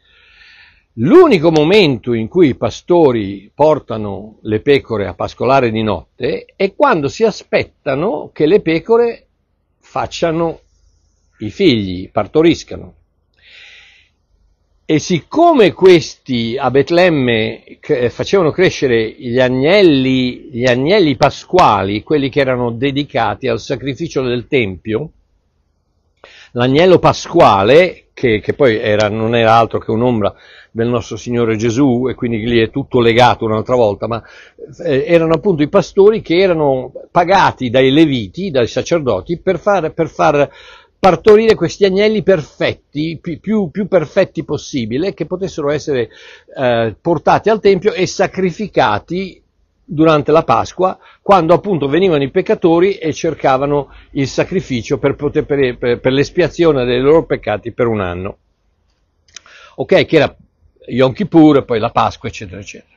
L'unico 0.94 1.52
momento 1.52 2.12
in 2.12 2.26
cui 2.26 2.48
i 2.48 2.54
pastori 2.56 3.52
portano 3.54 4.38
le 4.42 4.60
pecore 4.60 5.06
a 5.06 5.14
pascolare 5.14 5.70
di 5.70 5.82
notte 5.82 6.46
è 6.56 6.74
quando 6.74 7.08
si 7.08 7.22
aspettano 7.22 8.30
che 8.32 8.46
le 8.46 8.60
pecore 8.60 9.28
facciano 9.78 10.58
i 11.38 11.50
figli, 11.50 12.10
partoriscano. 12.10 12.94
E 14.84 14.98
siccome 14.98 15.72
questi 15.72 16.56
a 16.58 16.68
Betlemme 16.70 17.78
facevano 18.10 18.50
crescere 18.50 19.08
gli 19.10 19.38
agnelli, 19.38 20.48
gli 20.50 20.64
agnelli 20.64 21.16
pasquali, 21.16 22.02
quelli 22.02 22.28
che 22.28 22.40
erano 22.40 22.72
dedicati 22.72 23.46
al 23.46 23.60
sacrificio 23.60 24.22
del 24.22 24.48
Tempio, 24.48 25.10
l'agnello 26.52 26.98
pasquale, 26.98 28.06
che, 28.12 28.40
che 28.40 28.54
poi 28.54 28.76
era, 28.76 29.08
non 29.08 29.36
era 29.36 29.54
altro 29.54 29.78
che 29.78 29.92
un'ombra 29.92 30.34
del 30.70 30.88
nostro 30.88 31.16
Signore 31.16 31.56
Gesù, 31.56 32.08
e 32.08 32.14
quindi 32.14 32.44
lì 32.44 32.58
è 32.60 32.70
tutto 32.70 32.98
legato 32.98 33.44
un'altra 33.44 33.76
volta, 33.76 34.08
ma 34.08 34.22
eh, 34.84 35.04
erano 35.06 35.34
appunto 35.34 35.62
i 35.62 35.68
pastori 35.68 36.22
che 36.22 36.38
erano 36.38 36.92
pagati 37.10 37.70
dai 37.70 37.90
leviti, 37.90 38.50
dai 38.50 38.66
sacerdoti, 38.66 39.38
per 39.38 39.58
far, 39.58 39.92
per 39.92 40.08
far 40.08 40.50
partorire 41.02 41.56
questi 41.56 41.84
agnelli 41.84 42.22
perfetti, 42.22 43.18
più, 43.18 43.72
più 43.72 43.88
perfetti 43.88 44.44
possibile, 44.44 45.14
che 45.14 45.26
potessero 45.26 45.68
essere 45.72 46.10
eh, 46.56 46.94
portati 47.00 47.50
al 47.50 47.58
Tempio 47.58 47.92
e 47.92 48.06
sacrificati 48.06 49.42
durante 49.84 50.30
la 50.30 50.44
Pasqua, 50.44 50.96
quando 51.20 51.54
appunto 51.54 51.88
venivano 51.88 52.22
i 52.22 52.30
peccatori 52.30 52.98
e 52.98 53.12
cercavano 53.12 53.92
il 54.12 54.28
sacrificio 54.28 54.98
per, 54.98 55.16
poter, 55.16 55.44
per, 55.44 55.76
per, 55.76 55.98
per 55.98 56.12
l'espiazione 56.12 56.84
dei 56.84 57.00
loro 57.00 57.26
peccati 57.26 57.72
per 57.72 57.88
un 57.88 58.00
anno. 58.00 58.36
Ok, 59.74 60.04
che 60.04 60.16
era 60.16 60.36
Yom 60.86 61.12
Kippur, 61.14 61.64
poi 61.64 61.80
la 61.80 61.90
Pasqua, 61.90 62.28
eccetera, 62.28 62.60
eccetera. 62.60 62.94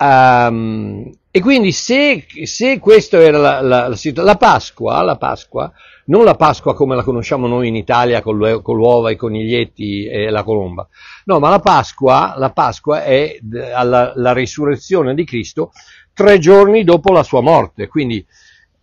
Um, 0.00 1.10
e 1.30 1.40
quindi 1.40 1.72
se, 1.72 2.26
se 2.44 2.78
questa 2.78 3.20
era 3.20 3.38
la, 3.38 3.60
la, 3.60 3.88
la, 3.88 4.22
la, 4.22 4.36
Pasqua, 4.36 5.02
la 5.02 5.16
Pasqua, 5.16 5.70
non 6.06 6.24
la 6.24 6.34
Pasqua 6.34 6.74
come 6.74 6.96
la 6.96 7.02
conosciamo 7.02 7.46
noi 7.46 7.68
in 7.68 7.76
Italia 7.76 8.22
con, 8.22 8.36
l'uova, 8.36 9.10
i 9.10 9.16
coniglietti 9.16 10.06
e 10.06 10.30
la 10.30 10.42
colomba, 10.42 10.88
no, 11.24 11.38
ma 11.38 11.50
la 11.50 11.60
Pasqua, 11.60 12.34
la 12.36 12.50
Pasqua 12.50 13.02
è 13.02 13.38
alla, 13.74 14.12
la 14.14 14.32
risurrezione 14.32 15.14
di 15.14 15.24
Cristo 15.24 15.72
tre 16.14 16.38
giorni 16.38 16.82
dopo 16.82 17.12
la 17.12 17.22
sua 17.22 17.40
morte, 17.40 17.88
quindi 17.88 18.24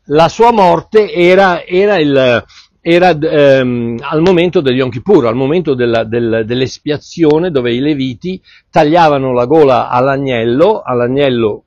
la 0.10 0.30
sua 0.30 0.52
morte 0.52 1.12
era, 1.12 1.64
era, 1.66 1.98
il, 1.98 2.46
era 2.88 3.18
ehm, 3.18 3.98
al 4.00 4.22
momento 4.22 4.62
degli 4.62 4.78
Yom 4.78 4.92
Kippur, 4.92 5.26
al 5.26 5.34
momento 5.34 5.74
della, 5.74 6.04
del, 6.04 6.44
dell'espiazione 6.46 7.50
dove 7.50 7.74
i 7.74 7.80
Leviti 7.80 8.40
tagliavano 8.70 9.34
la 9.34 9.46
gola 9.46 9.90
all'agnello, 9.90 10.84
all'agnello 10.86 11.64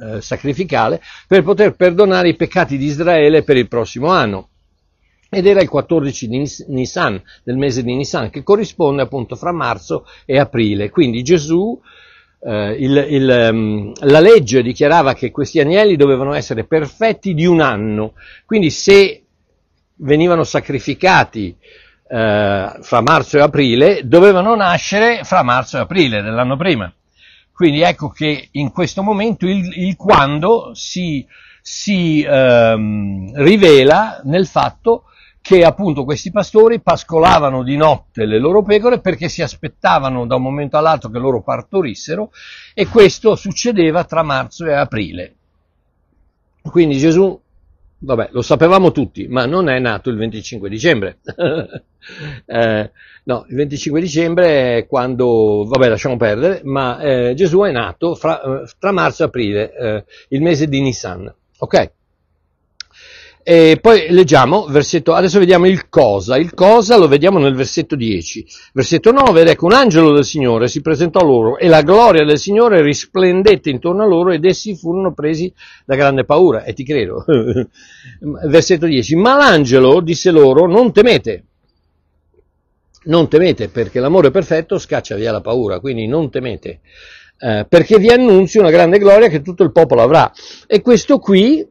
eh, 0.00 0.20
sacrificale 0.20 1.02
per 1.26 1.42
poter 1.42 1.74
perdonare 1.74 2.28
i 2.28 2.36
peccati 2.36 2.78
di 2.78 2.84
Israele 2.84 3.42
per 3.42 3.56
il 3.56 3.66
prossimo 3.66 4.10
anno. 4.10 4.50
Ed 5.28 5.44
era 5.44 5.60
il 5.60 5.68
14 5.68 6.28
di 6.28 6.48
Nisan, 6.68 7.20
del 7.42 7.56
mese 7.56 7.82
di 7.82 7.92
Nisan, 7.92 8.30
che 8.30 8.44
corrisponde 8.44 9.02
appunto 9.02 9.34
fra 9.34 9.50
marzo 9.50 10.06
e 10.24 10.38
aprile. 10.38 10.90
Quindi 10.90 11.24
Gesù, 11.24 11.76
eh, 12.44 12.76
il, 12.78 13.06
il, 13.08 13.48
um, 13.50 13.92
la 14.02 14.20
legge 14.20 14.62
dichiarava 14.62 15.14
che 15.14 15.32
questi 15.32 15.58
agnelli 15.58 15.96
dovevano 15.96 16.32
essere 16.32 16.62
perfetti 16.62 17.34
di 17.34 17.44
un 17.44 17.60
anno. 17.60 18.12
Quindi 18.46 18.70
se 18.70 19.22
venivano 20.02 20.44
sacrificati 20.44 21.56
eh, 22.08 22.72
fra 22.80 23.00
marzo 23.00 23.38
e 23.38 23.40
aprile, 23.40 24.02
dovevano 24.04 24.54
nascere 24.54 25.24
fra 25.24 25.42
marzo 25.42 25.78
e 25.78 25.80
aprile 25.80 26.22
dell'anno 26.22 26.56
prima. 26.56 26.92
Quindi 27.52 27.80
ecco 27.82 28.08
che 28.08 28.48
in 28.52 28.72
questo 28.72 29.02
momento 29.02 29.46
il, 29.46 29.72
il 29.76 29.96
quando 29.96 30.70
si, 30.74 31.26
si 31.60 32.22
ehm, 32.22 33.32
rivela 33.42 34.20
nel 34.24 34.46
fatto 34.46 35.04
che 35.40 35.64
appunto 35.64 36.04
questi 36.04 36.30
pastori 36.30 36.80
pascolavano 36.80 37.64
di 37.64 37.76
notte 37.76 38.26
le 38.26 38.38
loro 38.38 38.62
pecore 38.62 39.00
perché 39.00 39.28
si 39.28 39.42
aspettavano 39.42 40.24
da 40.24 40.36
un 40.36 40.42
momento 40.42 40.76
all'altro 40.76 41.10
che 41.10 41.18
loro 41.18 41.42
partorissero 41.42 42.30
e 42.74 42.86
questo 42.86 43.34
succedeva 43.34 44.04
tra 44.04 44.22
marzo 44.22 44.66
e 44.66 44.72
aprile. 44.72 45.34
Quindi 46.62 46.96
Gesù 46.98 47.41
vabbè, 48.02 48.30
lo 48.32 48.42
sapevamo 48.42 48.92
tutti, 48.92 49.26
ma 49.28 49.46
non 49.46 49.68
è 49.68 49.78
nato 49.78 50.10
il 50.10 50.16
25 50.16 50.68
dicembre. 50.68 51.18
eh, 52.46 52.90
no, 53.24 53.46
il 53.48 53.56
25 53.56 54.00
dicembre 54.00 54.78
è 54.78 54.86
quando, 54.86 55.64
vabbè, 55.68 55.88
lasciamo 55.88 56.16
perdere, 56.16 56.60
ma 56.64 56.98
eh, 57.00 57.34
Gesù 57.34 57.60
è 57.60 57.70
nato 57.70 58.14
fra, 58.14 58.42
eh, 58.42 58.70
tra 58.78 58.92
marzo 58.92 59.22
e 59.22 59.26
aprile, 59.26 59.74
eh, 59.74 60.04
il 60.28 60.42
mese 60.42 60.68
di 60.68 60.80
Nissan. 60.80 61.32
Ok? 61.58 61.90
E 63.44 63.78
poi 63.80 64.06
leggiamo, 64.10 64.66
versetto, 64.66 65.14
adesso 65.14 65.40
vediamo 65.40 65.66
il 65.66 65.88
cosa, 65.88 66.36
il 66.36 66.54
cosa 66.54 66.96
lo 66.96 67.08
vediamo 67.08 67.40
nel 67.40 67.56
versetto 67.56 67.96
10. 67.96 68.46
Versetto 68.72 69.10
9, 69.10 69.40
ed 69.40 69.48
ecco 69.48 69.66
un 69.66 69.72
angelo 69.72 70.12
del 70.12 70.24
Signore 70.24 70.68
si 70.68 70.80
presentò 70.80 71.24
loro 71.24 71.58
e 71.58 71.66
la 71.66 71.82
gloria 71.82 72.24
del 72.24 72.38
Signore 72.38 72.82
risplendette 72.82 73.68
intorno 73.68 74.04
a 74.04 74.06
loro 74.06 74.30
ed 74.30 74.44
essi 74.44 74.76
furono 74.76 75.12
presi 75.12 75.52
da 75.84 75.96
grande 75.96 76.24
paura, 76.24 76.62
e 76.62 76.72
ti 76.72 76.84
credo. 76.84 77.24
versetto 78.46 78.86
10, 78.86 79.16
ma 79.16 79.36
l'angelo 79.36 80.00
disse 80.00 80.30
loro, 80.30 80.68
non 80.68 80.92
temete, 80.92 81.44
non 83.04 83.28
temete 83.28 83.68
perché 83.70 83.98
l'amore 83.98 84.30
perfetto 84.30 84.78
scaccia 84.78 85.16
via 85.16 85.32
la 85.32 85.40
paura, 85.40 85.80
quindi 85.80 86.06
non 86.06 86.30
temete. 86.30 86.80
Eh, 87.40 87.66
perché 87.68 87.98
vi 87.98 88.08
annunzio 88.08 88.60
una 88.60 88.70
grande 88.70 88.98
gloria 88.98 89.26
che 89.26 89.42
tutto 89.42 89.64
il 89.64 89.72
popolo 89.72 90.02
avrà. 90.02 90.30
E 90.68 90.80
questo 90.80 91.18
qui 91.18 91.66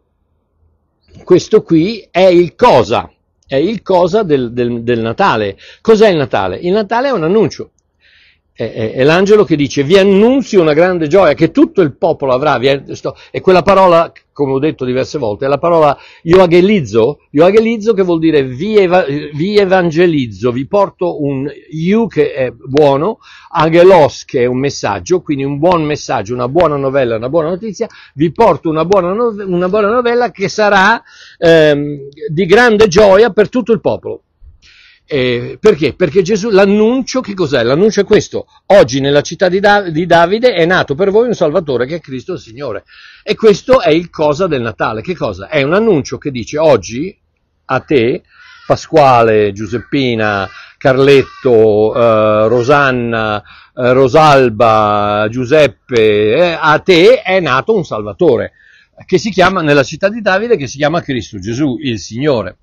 questo 1.23 1.61
qui 1.61 2.07
è 2.09 2.25
il 2.25 2.55
cosa, 2.55 3.11
è 3.45 3.55
il 3.55 3.81
cosa 3.81 4.23
del, 4.23 4.51
del, 4.51 4.83
del 4.83 4.99
Natale. 4.99 5.57
Cos'è 5.81 6.09
il 6.09 6.17
Natale? 6.17 6.57
Il 6.57 6.71
Natale 6.71 7.09
è 7.09 7.11
un 7.11 7.23
annuncio. 7.23 7.71
È, 8.53 8.63
è, 8.63 8.91
è, 8.93 9.03
l'angelo 9.03 9.45
che 9.45 9.55
dice 9.55 9.83
vi 9.83 9.97
annunzio 9.97 10.61
una 10.61 10.73
grande 10.73 11.07
gioia 11.07 11.33
che 11.33 11.51
tutto 11.51 11.81
il 11.81 11.95
popolo 11.95 12.33
avrà, 12.33 12.59
e 12.59 13.41
quella 13.41 13.61
parola 13.61 14.11
come 14.33 14.53
ho 14.53 14.59
detto 14.59 14.85
diverse 14.85 15.17
volte, 15.17 15.45
è 15.45 15.47
la 15.47 15.57
parola 15.57 15.97
ioaghelizzo, 16.23 17.19
ioaghelizzo 17.31 17.93
che 17.93 18.01
vuol 18.01 18.19
dire 18.19 18.43
vi, 18.43 18.77
eva, 18.77 19.03
vi, 19.03 19.57
evangelizzo, 19.57 20.51
vi 20.51 20.65
porto 20.65 21.21
un 21.23 21.49
iu 21.69 22.07
che 22.07 22.33
è 22.33 22.51
buono, 22.51 23.19
agelos 23.49 24.25
che 24.25 24.41
è 24.41 24.45
un 24.45 24.57
messaggio, 24.57 25.21
quindi 25.21 25.43
un 25.43 25.59
buon 25.59 25.83
messaggio, 25.83 26.33
una 26.33 26.47
buona 26.47 26.75
novella, 26.75 27.17
una 27.17 27.29
buona 27.29 27.49
notizia, 27.49 27.87
vi 28.15 28.31
porto 28.31 28.69
una 28.69 28.85
buona, 28.85 29.11
una 29.11 29.69
buona 29.69 29.89
novella 29.89 30.31
che 30.31 30.47
sarà 30.47 31.01
ehm, 31.37 32.07
di 32.29 32.45
grande 32.45 32.87
gioia 32.87 33.31
per 33.31 33.49
tutto 33.49 33.73
il 33.73 33.81
popolo. 33.81 34.23
Eh, 35.13 35.57
perché? 35.59 35.93
Perché 35.93 36.21
Gesù, 36.21 36.49
l'annuncio, 36.51 37.19
che 37.19 37.33
cos'è? 37.33 37.63
L'annuncio 37.63 37.99
è 37.99 38.05
questo. 38.05 38.47
Oggi 38.67 39.01
nella 39.01 39.19
città 39.19 39.49
di, 39.49 39.59
da- 39.59 39.89
di, 39.89 40.05
Davide 40.05 40.53
è 40.53 40.65
nato 40.65 40.95
per 40.95 41.11
voi 41.11 41.27
un 41.27 41.33
Salvatore 41.33 41.85
che 41.85 41.95
è 41.95 41.99
Cristo 41.99 42.31
il 42.31 42.39
Signore. 42.39 42.85
E 43.21 43.35
questo 43.35 43.81
è 43.81 43.89
il 43.89 44.09
cosa 44.09 44.47
del 44.47 44.61
Natale. 44.61 45.01
Che 45.01 45.13
cosa? 45.13 45.49
È 45.49 45.61
un 45.63 45.73
annuncio 45.73 46.17
che 46.17 46.31
dice 46.31 46.59
oggi 46.59 47.13
a 47.65 47.79
te, 47.81 48.23
Pasquale, 48.65 49.51
Giuseppina, 49.51 50.47
Carletto, 50.77 51.93
eh, 51.93 52.47
Rosanna, 52.47 53.43
eh, 53.75 53.91
Rosalba, 53.91 55.27
Giuseppe, 55.29 56.35
eh, 56.35 56.57
a 56.57 56.79
te 56.79 57.21
è 57.21 57.41
nato 57.41 57.75
un 57.75 57.83
Salvatore 57.83 58.53
che 59.05 59.17
si 59.17 59.29
chiama 59.29 59.61
nella 59.61 59.83
città 59.83 60.07
di 60.07 60.21
Davide 60.21 60.55
che 60.55 60.67
si 60.67 60.77
chiama 60.77 61.01
Cristo 61.01 61.37
Gesù, 61.37 61.75
il 61.81 61.99
Signore. 61.99 62.59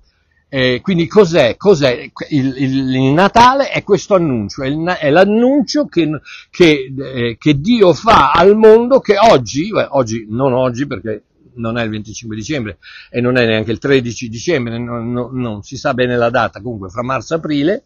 Eh, 0.51 0.79
quindi 0.81 1.05
cos'è? 1.05 1.55
cos'è? 1.57 2.09
Il, 2.29 2.55
il, 2.57 2.95
il, 2.95 3.13
Natale 3.13 3.69
è 3.69 3.83
questo 3.83 4.15
annuncio, 4.15 4.63
è, 4.63 4.67
il, 4.67 4.83
è 4.99 5.11
l'annuncio 5.11 5.85
che, 5.85 6.09
che, 6.49 6.91
eh, 6.97 7.37
che, 7.37 7.59
Dio 7.59 7.93
fa 7.93 8.31
al 8.31 8.55
mondo 8.55 8.99
che 8.99 9.15
oggi, 9.19 9.69
beh, 9.69 9.89
oggi, 9.91 10.25
non 10.27 10.53
oggi 10.53 10.87
perché 10.87 11.23
non 11.55 11.77
è 11.77 11.83
il 11.83 11.89
25 11.91 12.35
dicembre 12.35 12.77
e 13.11 13.21
non 13.21 13.37
è 13.37 13.45
neanche 13.45 13.71
il 13.71 13.77
13 13.77 14.27
dicembre, 14.27 14.79
non, 14.79 15.11
non, 15.11 15.39
non 15.39 15.61
si 15.61 15.77
sa 15.77 15.93
bene 15.93 16.17
la 16.17 16.31
data, 16.31 16.61
comunque 16.61 16.89
fra 16.89 17.03
marzo 17.03 17.35
e 17.35 17.37
aprile, 17.37 17.83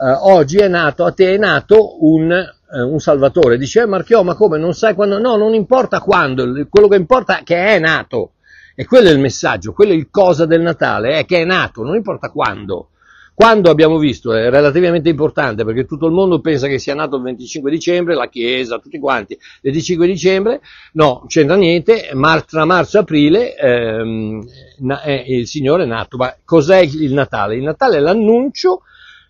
eh, 0.00 0.10
oggi 0.10 0.56
è 0.56 0.68
nato, 0.68 1.04
a 1.04 1.12
te 1.12 1.34
è 1.34 1.36
nato 1.36 2.04
un, 2.06 2.30
eh, 2.32 2.80
un 2.80 3.00
Salvatore. 3.00 3.58
Dice, 3.58 3.82
eh, 3.82 3.86
Marchiò, 3.86 4.22
ma 4.22 4.34
come, 4.34 4.56
non 4.56 4.72
sai 4.72 4.94
quando? 4.94 5.18
No, 5.18 5.36
non 5.36 5.52
importa 5.54 6.00
quando, 6.00 6.66
quello 6.70 6.88
che 6.88 6.96
importa 6.96 7.40
è 7.40 7.42
che 7.42 7.56
è 7.56 7.78
nato. 7.78 8.32
E 8.80 8.86
quello 8.86 9.08
è 9.08 9.12
il 9.12 9.18
messaggio, 9.18 9.72
quello 9.72 9.90
è 9.90 9.96
il 9.96 10.06
cosa 10.08 10.46
del 10.46 10.60
Natale, 10.60 11.18
è 11.18 11.24
che 11.24 11.40
è 11.40 11.44
nato, 11.44 11.82
non 11.82 11.96
importa 11.96 12.30
quando. 12.30 12.90
Quando 13.34 13.70
abbiamo 13.70 13.98
visto 13.98 14.32
è 14.32 14.50
relativamente 14.50 15.08
importante 15.08 15.64
perché 15.64 15.84
tutto 15.84 16.06
il 16.06 16.12
mondo 16.12 16.40
pensa 16.40 16.68
che 16.68 16.78
sia 16.78 16.94
nato 16.94 17.16
il 17.16 17.22
25 17.22 17.72
dicembre, 17.72 18.14
la 18.14 18.28
Chiesa, 18.28 18.78
tutti 18.78 19.00
quanti, 19.00 19.32
il 19.32 19.40
25 19.62 20.06
dicembre, 20.06 20.60
no, 20.92 21.24
c'entra 21.26 21.56
niente, 21.56 22.10
mar- 22.14 22.44
tra 22.44 22.64
marzo 22.64 22.98
e 22.98 23.00
aprile 23.00 23.56
ehm, 23.56 24.46
na- 24.78 25.02
eh, 25.02 25.24
il 25.26 25.48
Signore 25.48 25.82
è 25.82 25.86
nato. 25.86 26.16
Ma 26.16 26.32
cos'è 26.44 26.78
il 26.78 27.12
Natale? 27.14 27.56
Il 27.56 27.64
Natale 27.64 27.96
è 27.96 28.00
l'annuncio 28.00 28.82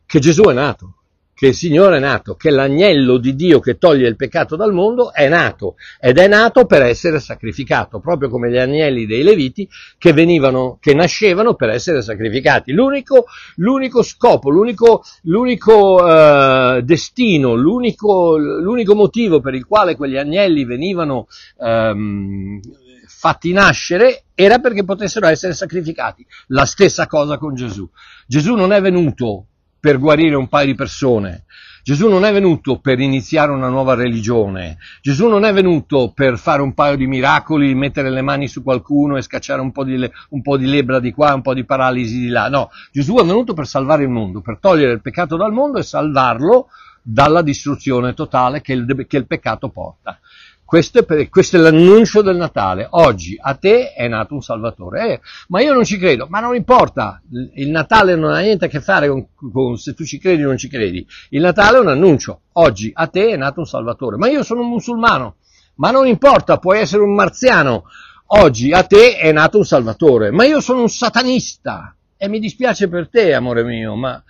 che 0.05 0.19
Gesù 0.19 0.43
è 0.43 0.53
nato 0.53 0.98
che 1.39 1.47
il 1.47 1.55
Signore 1.55 1.99
è 1.99 2.01
nato, 2.01 2.35
che 2.35 2.51
l'agnello 2.51 3.17
di 3.17 3.37
Dio 3.37 3.61
che 3.61 3.79
toglie 3.79 4.09
il 4.09 4.17
peccato 4.17 4.57
dal 4.57 4.73
mondo 4.73 5.13
è 5.13 5.29
nato 5.29 5.77
ed 6.01 6.19
è 6.19 6.27
nato 6.27 6.67
per 6.67 6.83
essere 6.83 7.21
sacrificato, 7.21 8.01
proprio 8.01 8.29
come 8.29 8.51
gli 8.51 8.57
agnelli 8.57 9.07
dei 9.07 9.23
Leviti 9.23 9.69
che 9.99 10.13
venivano, 10.13 10.79
che 10.81 10.95
nascevano 10.95 11.55
per 11.55 11.69
essere 11.69 12.03
sacrificati. 12.03 12.73
L'unico, 12.73 13.27
l'unico 13.55 14.03
scopo, 14.03 14.51
l'unico, 14.51 15.05
l'unico 15.23 16.03
uh, 16.03 16.81
destino, 16.81 17.55
l'unico, 17.55 18.37
l'unico, 18.37 18.97
motivo 18.97 19.39
per 19.39 19.55
il 19.55 19.65
quale 19.65 19.95
quegli 19.95 20.17
agnelli 20.17 20.65
venivano 20.65 21.29
um, 21.59 22.61
fatti 23.07 23.53
nascere 23.53 24.25
era 24.35 24.59
perché 24.59 24.83
potessero 24.83 25.29
essere 25.29 25.53
sacrificati. 25.53 26.27
La 26.49 26.65
stessa 26.65 27.07
cosa 27.07 27.39
con 27.39 27.55
Gesù. 27.55 27.89
Gesù 28.27 28.57
non 28.57 28.73
è 28.73 28.81
venuto 28.81 29.47
per 29.81 29.99
guarire 29.99 30.35
un 30.35 30.49
paio 30.49 30.67
di 30.67 30.75
persone. 30.75 31.45
Gesù 31.89 32.09
non 32.09 32.27
è 32.27 32.33
venuto 32.33 32.81
per 32.81 33.01
iniziare 33.01 33.51
una 33.51 33.69
nuova 33.69 33.95
religione. 33.95 34.77
Gesù 35.01 35.27
non 35.27 35.45
è 35.45 35.55
venuto 35.55 36.13
per 36.15 36.37
fare 36.37 36.61
un 36.61 36.75
paio 36.75 36.97
di 36.97 37.07
miracoli, 37.07 37.75
mettere 37.75 38.11
le 38.11 38.21
mani 38.21 38.47
su 38.47 38.63
qualcuno 38.63 39.17
e 39.17 39.23
scacciare 39.23 39.63
un 39.63 39.73
po, 39.73 39.85
di, 39.85 40.11
un 40.31 40.43
po' 40.43 40.59
di 40.59 40.67
lebbra 40.67 41.01
di 41.01 41.13
qua, 41.13 41.33
un 41.33 41.41
po' 41.41 41.55
di 41.55 41.65
paralisi 41.65 42.19
di 42.19 42.29
là. 42.29 42.51
No, 42.51 42.69
Gesù 42.93 43.15
è 43.15 43.25
venuto 43.25 43.55
per 43.55 43.67
salvare 43.67 44.03
il 44.03 44.11
mondo, 44.11 44.43
per 44.43 44.59
togliere 44.61 44.93
il 44.93 45.01
peccato 45.01 45.39
dal 45.39 45.53
mondo 45.53 45.79
e 45.79 45.83
salvarlo 45.83 46.69
dalla 47.01 47.41
distruzione 47.41 48.13
totale 48.13 48.61
che 48.61 48.75
il, 48.75 49.07
che 49.09 49.17
il 49.17 49.27
peccato 49.27 49.71
porta. 49.71 50.21
Questo 50.69 50.99
è, 50.99 51.05
per, 51.05 51.31
questo 51.31 51.57
è, 51.57 51.61
l'annuncio 51.61 52.21
del 52.21 52.37
Natale. 52.37 52.87
Oggi 52.91 53.39
a 53.41 53.55
te 53.55 53.95
è 53.95 54.07
nato 54.07 54.35
un 54.35 54.43
Salvatore. 54.43 55.13
Eh, 55.15 55.21
ma 55.49 55.63
io 55.63 55.73
non 55.73 55.87
ci 55.87 55.97
credo, 55.97 56.27
ma 56.29 56.41
non 56.41 56.55
importa. 56.55 57.23
Il 57.55 57.71
Natale 57.71 58.17
non 58.17 58.35
ha 58.35 58.41
niente 58.41 58.67
a 58.67 58.69
che 58.69 58.83
fare 58.83 59.09
con, 59.09 59.29
con, 59.35 59.79
se 59.79 59.95
tu 59.95 60.05
ci 60.05 60.19
credi 60.19 60.45
o 60.45 60.49
non 60.49 60.59
ci 60.59 60.69
credi. 60.69 61.07
Il 61.31 61.41
Natale 61.41 61.79
è 61.79 61.81
un 61.81 61.89
annuncio. 61.89 62.43
Oggi 62.53 62.91
a 62.93 63.07
te 63.07 63.31
è 63.31 63.37
nato 63.39 63.61
un 63.61 63.67
Salvatore. 63.67 64.19
Ma 64.19 64.29
io 64.29 64.43
sono 64.43 64.61
un 64.61 64.69
musulmano. 64.69 65.37
Ma 65.77 65.91
non 65.91 66.07
importa, 66.07 66.59
puoi 66.59 66.81
essere 66.81 67.03
un 67.03 67.15
marziano. 67.15 67.85
Oggi 68.27 68.71
a 68.71 68.83
te 68.83 69.17
è 69.17 69.33
nato 69.33 69.57
un 69.57 69.65
salvatore, 69.65 70.31
ma 70.31 70.45
io 70.45 70.61
sono 70.61 70.83
un 70.83 70.91
satanista 70.91 71.97
e 72.15 72.29
mi 72.29 72.41
dispiace 72.41 72.87
per 72.87 73.09
te, 73.09 73.33
amore 73.33 73.65
mio, 73.65 73.95
ma 73.95 74.23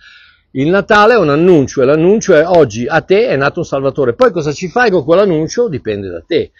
il 0.51 0.69
Natale 0.69 1.13
è 1.13 1.17
un 1.17 1.29
annuncio 1.29 1.81
e 1.81 1.85
l'annuncio 1.85 2.33
è 2.35 2.45
oggi 2.45 2.87
a 2.87 3.01
te 3.01 3.27
è 3.27 3.35
nato 3.35 3.59
un 3.59 3.65
salvatore. 3.65 4.13
Poi 4.13 4.31
cosa 4.31 4.51
ci 4.51 4.67
fai 4.67 4.89
con 4.89 5.03
quell'annuncio 5.03 5.67
dipende 5.67 6.09
da 6.09 6.23
te. 6.25 6.51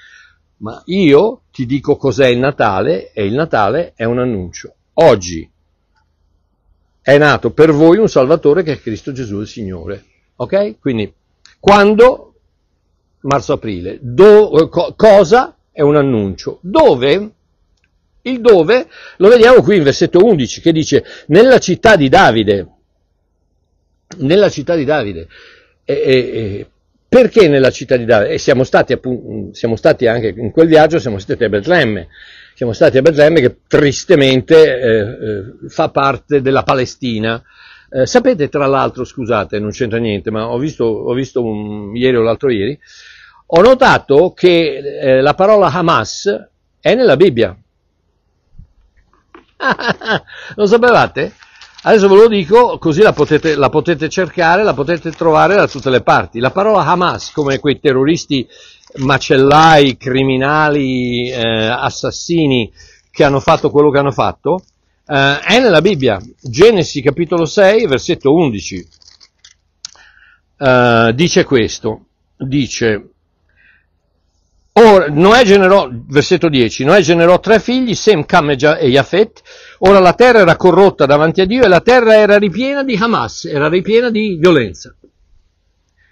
Ma 0.58 0.82
io 0.86 1.44
ti 1.52 1.66
dico 1.66 1.96
cos'è 1.96 2.28
il 2.28 2.40
Natale 2.40 3.12
e 3.14 3.26
il 3.26 3.34
Natale 3.34 3.94
è 3.96 4.04
un 4.04 4.20
annuncio. 4.20 4.74
Oggi 4.94 5.50
è 7.02 7.18
nato 7.18 7.52
per 7.52 7.72
voi 7.72 7.98
un 7.98 8.10
Salvatore 8.10 8.62
che 8.62 8.74
è 8.74 8.80
Cristo 8.80 9.12
Gesù 9.12 9.40
il 9.40 9.48
Signore. 9.48 10.04
Ok? 10.36 10.80
Quindi 10.80 11.12
quando? 11.60 12.34
Marzo-aprile. 13.22 13.98
Do, 14.02 14.70
co, 14.70 14.94
cosa? 14.96 15.56
È 15.72 15.82
un 15.82 15.96
annuncio. 15.96 16.60
Dove? 16.62 17.32
Il 18.22 18.42
dove 18.42 18.88
lo 19.18 19.30
vediamo 19.30 19.62
qui 19.62 19.78
in 19.78 19.84
versetto 19.84 20.24
11 20.24 20.62
che 20.62 20.72
dice 20.72 21.04
nella 21.28 21.58
città 21.58 21.96
di 21.96 22.10
Davide. 22.10 22.79
Nella 24.20 24.50
città 24.50 24.76
di 24.76 24.86
Davide. 24.86 25.28
E, 25.84 25.94
e, 25.94 26.68
perché 27.08 27.48
nella 27.48 27.72
città 27.72 27.98
di 27.98 28.06
Davide? 28.06 28.34
E 28.34 28.38
siamo 28.38 28.64
stati, 28.64 28.94
appunto, 28.94 29.54
siamo 29.54 29.76
stati 29.76 30.08
anche 30.08 30.34
in 30.36 30.52
quel 30.52 30.68
viaggio, 30.68 31.00
siamo 31.00 31.20
stati 31.20 31.44
a 31.44 31.50
Betlemme. 31.50 32.08
Siamo 32.54 32.74
stati 32.74 32.98
a 32.98 33.02
Betlemme 33.02 33.40
che 33.40 33.58
tristemente 33.68 34.80
eh, 34.80 35.00
eh, 35.00 35.70
fa 35.70 35.90
parte 35.90 36.42
della 36.42 36.64
Palestina. 36.64 37.42
Eh, 37.90 38.06
sapete, 38.06 38.50
tra 38.50 38.68
l'altro, 38.68 39.04
scusate, 39.06 39.60
non 39.60 39.72
c'entra 39.72 39.98
niente, 39.98 40.30
ma 40.30 40.48
ho 40.48 40.58
visto, 40.58 40.84
ho 40.84 41.14
visto 41.14 41.42
un, 41.42 41.96
ieri 41.96 42.18
o 42.18 42.22
l'altro 42.22 42.52
ieri, 42.52 42.78
ho 43.48 43.62
notato 43.62 44.34
che 44.34 44.78
eh, 44.78 45.22
la 45.22 45.34
parola 45.34 45.72
Hamas 45.72 46.50
è 46.80 46.94
nella 46.94 47.16
Bibbia. 47.16 47.58
lo 50.56 50.66
sapevate? 50.66 51.34
Adesso 51.82 52.10
ve 52.10 52.16
lo 52.16 52.28
dico, 52.28 52.78
così 52.78 53.02
la 53.02 53.14
potete, 53.14 53.56
la 53.56 53.70
potete, 53.70 54.10
cercare, 54.10 54.64
la 54.64 54.74
potete 54.74 55.12
trovare 55.12 55.56
da 55.56 55.68
tutte 55.68 55.90
le 55.90 56.02
parti. 56.02 56.40
La 56.40 56.52
parola 56.52 56.84
Hamas, 56.84 57.32
come 57.32 57.60
quei 57.60 57.80
terroristi 57.80 58.46
macellai, 58.98 59.96
criminali, 59.96 61.30
eh, 61.30 61.68
assassini 61.68 62.70
che 63.10 63.24
hanno 63.24 63.40
fatto 63.40 63.70
quello 63.70 63.92
che 63.92 63.98
hanno 63.98 64.12
fatto, 64.12 64.62
eh, 65.08 65.40
è 65.40 65.60
nella 65.60 65.82
Bibbia. 65.82 66.22
Genesi 66.42 67.02
capitolo 67.02 67.46
6, 67.46 67.88
versetto 67.88 68.34
11. 68.34 68.88
Eh, 70.58 71.12
dice 71.16 71.44
questo, 71.46 72.06
dice, 72.36 73.10
Ora, 74.74 75.08
Noè 75.10 75.44
generò, 75.44 75.90
versetto 75.92 76.48
10, 76.48 76.84
Noè 76.86 77.02
generò 77.02 77.40
tre 77.40 77.60
figli, 77.60 77.96
Sem, 77.96 78.26
Cam 78.26 78.50
e 78.50 78.56
Yafet, 78.56 79.42
ora 79.80 80.00
la 80.00 80.14
terra 80.14 80.40
era 80.40 80.56
corrotta 80.56 81.06
davanti 81.06 81.42
a 81.42 81.46
Dio 81.46 81.64
e 81.64 81.68
la 81.68 81.82
terra 81.82 82.16
era 82.16 82.38
ripiena 82.38 82.84
di 82.84 82.96
Hamas, 82.96 83.46
era 83.46 83.68
ripiena 83.68 84.10
di 84.10 84.38
violenza. 84.40 84.94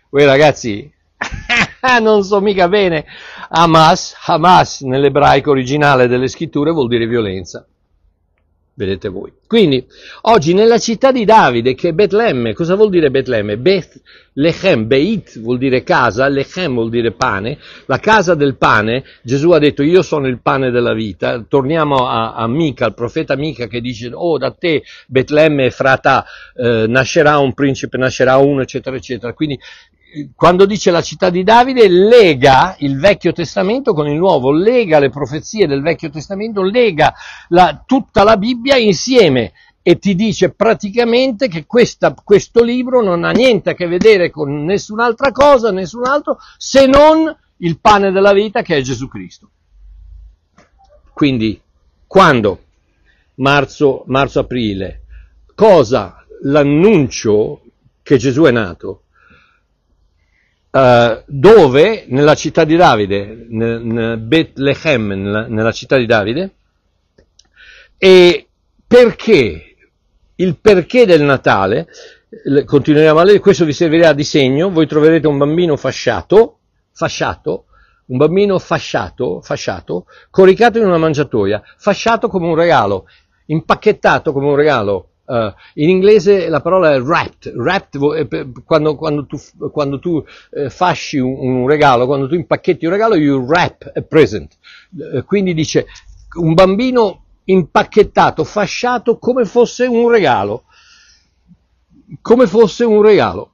Voi 0.10 0.26
ragazzi, 0.26 0.92
non 2.02 2.24
so 2.24 2.42
mica 2.42 2.68
bene, 2.68 3.06
Hamas, 3.50 4.16
Hamas 4.26 4.82
nell'ebraico 4.82 5.52
originale 5.52 6.08
delle 6.08 6.28
scritture 6.28 6.72
vuol 6.72 6.88
dire 6.88 7.08
violenza 7.08 7.66
vedete 8.78 9.10
voi. 9.10 9.32
Quindi, 9.48 9.84
oggi 10.22 10.54
nella 10.54 10.78
città 10.78 11.12
di 11.12 11.26
Davide, 11.26 11.74
che 11.74 11.90
è 11.90 11.94
Betlemme, 11.94 12.54
cosa 12.54 12.76
vuol 12.76 12.92
dire 12.92 13.10
Betlemme? 13.10 13.58
Beth 13.58 14.00
Lechem, 14.34 14.86
Beit 14.86 15.40
vuol 15.40 15.58
dire 15.58 15.82
casa, 15.82 16.28
Lechem 16.28 16.74
vuol 16.76 16.92
dire 16.92 17.12
pane, 17.12 17.58
la 17.88 17.98
casa 17.98 18.36
del 18.36 18.56
pane, 18.56 19.04
Gesù 19.24 19.50
ha 19.50 19.58
detto 19.58 19.82
io 19.82 20.04
sono 20.04 20.28
il 20.28 20.40
pane 20.42 20.70
della 20.70 20.94
vita, 20.94 21.44
torniamo 21.48 22.08
a, 22.08 22.36
a 22.36 22.48
Mica, 22.48 22.86
al 22.86 22.94
profeta 22.94 23.36
Mica 23.36 23.66
che 23.66 23.82
dice, 23.82 24.12
oh 24.14 24.38
da 24.38 24.52
te 24.52 24.84
Betlemme 25.08 25.72
frata 25.72 26.24
eh, 26.56 26.86
nascerà 26.88 27.40
un 27.40 27.56
principe, 27.56 27.98
nascerà 27.98 28.38
uno, 28.38 28.62
eccetera, 28.62 28.96
eccetera. 28.96 29.34
Quindi 29.34 29.60
quando 30.36 30.66
dice 30.66 30.92
la 30.92 31.02
città 31.02 31.30
di 31.30 31.44
Davide, 31.44 31.88
lega 31.88 32.76
il 32.80 33.00
Vecchio 33.00 33.34
Testamento 33.34 33.94
con 33.94 34.08
il 34.08 34.18
Nuovo, 34.18 34.52
lega 34.52 35.00
le 35.00 35.10
profezie 35.10 35.68
del 35.68 35.82
Vecchio 35.82 36.10
Testamento, 36.10 36.62
lega 36.62 37.14
la, 37.50 37.84
tutta 37.86 38.24
la 38.24 38.38
Bibbia 38.38 38.78
insieme 38.78 39.54
e 39.82 40.00
ti 40.00 40.16
dice 40.16 40.50
praticamente 40.52 41.48
che 41.48 41.66
questa, 41.66 42.14
questo 42.14 42.64
libro 42.64 43.02
non 43.02 43.24
ha 43.24 43.32
niente 43.32 43.72
a 43.72 43.74
che 43.74 43.88
vedere 43.88 44.30
con 44.30 44.64
nessun'altra 44.66 45.32
cosa, 45.32 45.72
nessun 45.72 46.06
altro, 46.06 46.38
se 46.58 46.86
non 46.86 47.34
il 47.58 47.80
pane 47.80 48.12
della 48.12 48.34
vita 48.34 48.62
che 48.62 48.78
è 48.78 48.82
Gesù 48.82 49.08
Cristo. 49.08 49.50
Quindi, 51.14 51.60
quando? 52.06 52.64
Marzo, 53.36 54.04
marzo-aprile. 54.08 55.04
Cosa? 55.56 56.24
L'annuncio 56.44 57.62
che 58.04 58.18
Gesù 58.18 58.44
è 58.44 58.52
nato 58.52 59.04
Uh, 60.70 61.24
dove? 61.26 62.06
Nella 62.08 62.36
città 62.36 62.64
di 62.64 62.76
Davide, 62.76 63.46
nel 63.50 64.18
Bethlehem, 64.20 65.08
nella, 65.08 65.48
nella, 65.48 65.72
città 65.72 65.98
di 65.98 66.06
Davide, 66.06 66.52
e 67.98 68.48
perché, 68.86 69.76
il 70.36 70.58
perché 70.60 71.06
del 71.06 71.24
Natale, 71.24 71.88
continueremo 72.66 73.18
a 73.18 73.24
leggere, 73.24 73.40
questo 73.40 73.66
vi 73.66 73.74
servirà 73.74 74.14
di 74.14 74.24
segno, 74.24 74.70
voi 74.70 74.88
troverete 74.88 75.28
un 75.28 75.38
bambino 75.38 75.78
fasciato, 75.78 76.60
fasciato, 76.92 77.66
un 78.08 78.18
bambino 78.18 78.60
fasciato, 78.60 79.42
fasciato, 79.42 80.06
coricato 80.30 80.78
in 80.78 80.86
una 80.86 80.98
mangiatoia, 80.98 81.62
fasciato 81.78 82.28
come 82.28 82.48
un 82.48 82.56
regalo, 82.56 83.08
impacchettato 83.48 84.32
come 84.32 84.48
un 84.48 84.56
regalo, 84.56 85.10
Uh, 85.28 85.54
in 85.74 85.90
inglese 85.90 86.48
la 86.48 86.62
parola 86.62 86.94
è 86.94 87.02
wrapped, 87.02 87.54
wrapped 87.54 88.02
eh, 88.32 88.52
quando, 88.64 88.96
quando, 88.96 89.26
tu, 89.26 89.38
quando 89.74 90.00
tu 90.00 90.24
eh, 90.52 90.70
fasci 90.70 91.18
un, 91.18 91.38
un, 91.38 91.68
regalo, 91.68 92.06
quando 92.06 92.30
tu 92.30 92.36
impacchetti 92.36 92.86
un 92.86 92.92
regalo, 92.94 93.16
you 93.16 93.44
wrap 93.44 93.92
a 93.94 94.02
present. 94.04 94.58
Uh, 94.96 95.26
quindi 95.26 95.54
dice 95.54 95.88
un 96.36 96.54
bambino 96.54 97.24
impacchettato, 97.44 98.46
fasciato 98.46 99.18
come 99.18 99.44
fosse 99.44 99.86
un 99.86 100.10
regalo, 100.10 100.64
come 102.22 102.48
fosse 102.48 102.86
un 102.86 103.02
regalo. 103.02 103.52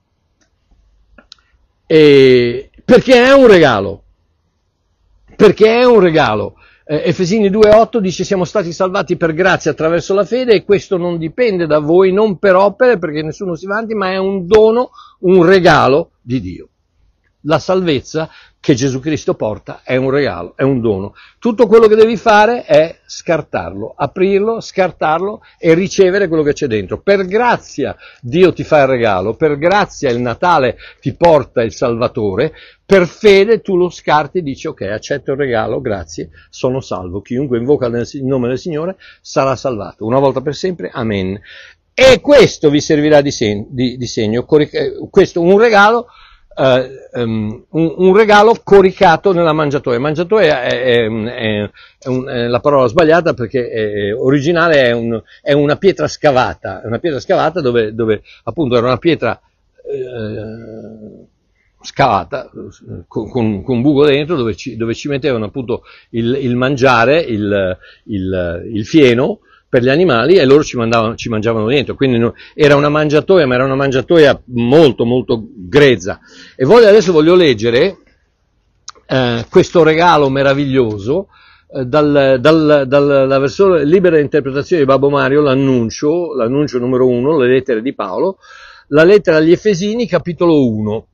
E 1.88 2.70
perché 2.86 3.24
è 3.26 3.34
un 3.34 3.48
regalo? 3.48 4.04
Perché 5.36 5.80
è 5.80 5.86
un 5.86 6.00
regalo? 6.00 6.56
Eh, 6.86 7.04
Efesini 7.06 7.50
2.8 7.50 8.00
dice 8.00 8.24
siamo 8.24 8.44
stati 8.44 8.74
salvati 8.74 9.16
per 9.16 9.34
grazia 9.34 9.72
attraverso 9.72 10.14
la 10.14 10.26
fede 10.26 10.54
e 10.54 10.64
questo 10.66 10.98
non 10.98 11.18
dipende 11.18 11.66
da 11.66 11.80
voi, 11.80 12.12
non 12.12 12.38
per 12.38 12.56
opere 12.56 12.98
perché 12.98 13.22
nessuno 13.22 13.56
si 13.56 13.66
vanti, 13.66 13.94
ma 13.94 14.12
è 14.12 14.18
un 14.18 14.46
dono, 14.46 14.92
un 15.20 15.46
regalo 15.46 16.12
di 16.22 16.42
Dio. 16.42 16.68
La 17.46 17.60
salvezza 17.60 18.30
che 18.64 18.76
Gesù 18.76 19.02
Cristo 19.02 19.34
porta 19.34 19.82
è 19.84 19.98
un 19.98 20.10
regalo, 20.10 20.54
è 20.56 20.64
un 20.64 20.80
dono. 20.80 21.16
Tutto 21.38 21.68
quello 21.68 21.88
che 21.88 21.96
devi 21.96 22.16
fare 22.16 22.64
è 22.64 23.00
scartarlo, 23.06 23.94
aprirlo, 23.94 24.62
scartarlo 24.62 25.42
e 25.58 25.74
ricevere 25.74 26.30
quello 26.30 26.44
che 26.44 26.54
c'è 26.54 26.68
dentro. 26.68 27.02
Per 27.02 27.26
grazia 27.26 27.94
Dio 28.22 28.54
ti 28.54 28.64
fa 28.64 28.84
il 28.84 28.88
regalo, 28.88 29.34
per 29.34 29.58
grazia 29.58 30.10
il 30.12 30.22
Natale 30.22 30.78
ti 31.02 31.14
porta 31.14 31.62
il 31.62 31.74
Salvatore, 31.74 32.54
per 32.86 33.06
fede 33.06 33.60
tu 33.60 33.76
lo 33.76 33.90
scarti 33.90 34.38
e 34.38 34.44
dici 34.44 34.68
ok, 34.68 34.84
accetto 34.84 35.32
il 35.32 35.38
regalo, 35.38 35.82
grazie, 35.82 36.30
sono 36.50 36.80
salvo. 36.80 37.22
Chiunque 37.22 37.58
invoca 37.58 37.88
il 37.88 38.24
nome 38.24 38.48
del 38.48 38.60
Signore 38.60 38.96
sarà 39.20 39.58
salvato. 39.58 40.06
Una 40.06 40.20
volta 40.20 40.40
per 40.40 40.56
sempre, 40.56 40.90
amen. 40.94 41.38
E 41.94 42.22
questo 42.22 42.70
vi 42.70 42.80
servirà 42.80 43.20
di, 43.20 43.32
segno, 43.32 43.66
di, 43.70 43.98
di 43.98 44.08
segno 44.08 44.46
questo 44.46 45.42
un 45.42 45.60
regalo 45.60 46.08
Um, 46.56 47.66
un, 47.70 47.94
un, 47.98 48.16
regalo 48.16 48.60
coricato 48.64 49.34
nella 49.34 49.54
mangiatoia. 49.54 50.00
Mangiatoia 50.00 50.62
è, 50.62 50.84
è, 50.84 51.08
è, 51.08 51.70
è 51.98 52.08
un, 52.08 52.48
la 52.50 52.60
parola 52.60 52.88
sbagliata 52.88 53.34
perché 53.34 54.14
originale 54.14 54.92
un, 54.92 55.20
è, 55.42 55.54
una 55.54 55.78
pietra 55.78 56.08
scavata, 56.08 56.82
una 56.86 57.00
pietra 57.00 57.20
scavata 57.20 57.60
dove, 57.60 57.96
dove 57.96 58.22
appunto 58.44 58.78
era 58.78 58.86
una 58.86 58.98
pietra 58.98 59.40
eh, 59.86 61.26
scavata 61.82 62.50
con, 63.08 63.30
con, 63.30 63.64
con, 63.64 63.76
un 63.76 63.82
buco 63.82 64.06
dentro 64.06 64.36
dove 64.36 64.56
ci, 64.56 64.78
dove 64.78 64.94
ci 64.94 65.08
mettevano 65.10 65.46
appunto 65.46 65.84
il, 66.12 66.38
il 66.40 66.56
mangiare, 66.56 67.20
il, 67.20 67.78
il, 68.06 68.64
il 68.72 68.86
fieno 68.86 69.40
per 69.74 69.82
gli 69.82 69.90
animali 69.90 70.36
e 70.36 70.46
loro 70.46 70.64
ci, 70.64 70.78
mandavano, 70.78 71.16
ci 71.16 71.30
mangiavano 71.30 71.66
dentro, 71.66 71.96
quindi 71.96 72.20
no, 72.20 72.36
era 72.54 72.76
una 72.76 72.90
mangiatoia, 72.90 73.48
ma 73.48 73.56
era 73.56 73.66
una 73.66 73.74
mangiatoia 73.74 74.40
molto 74.50 75.04
molto 75.04 75.48
grezza. 75.52 76.20
E 76.56 76.64
voglio, 76.64 76.86
adesso 76.86 77.12
voglio 77.12 77.34
leggere 77.34 77.98
eh, 79.08 79.44
questo 79.50 79.82
regalo 79.82 80.30
meraviglioso 80.30 81.30
eh, 81.74 81.86
dal, 81.86 82.38
dal, 82.40 82.84
dalla 82.86 83.40
versione 83.40 83.84
libera 83.84 84.20
interpretazione 84.20 84.84
di 84.84 84.88
Babbo 84.88 85.10
Mario, 85.10 85.42
l'annuncio, 85.42 86.36
l'annuncio 86.36 86.78
numero 86.78 87.08
uno, 87.08 87.40
le 87.40 87.48
lettere 87.48 87.82
di 87.82 87.96
Paolo, 87.96 88.38
la 88.90 89.04
lettera 89.04 89.38
agli 89.38 89.54
Efesini, 89.54 90.06
capitolo 90.06 90.68
1, 90.68 91.08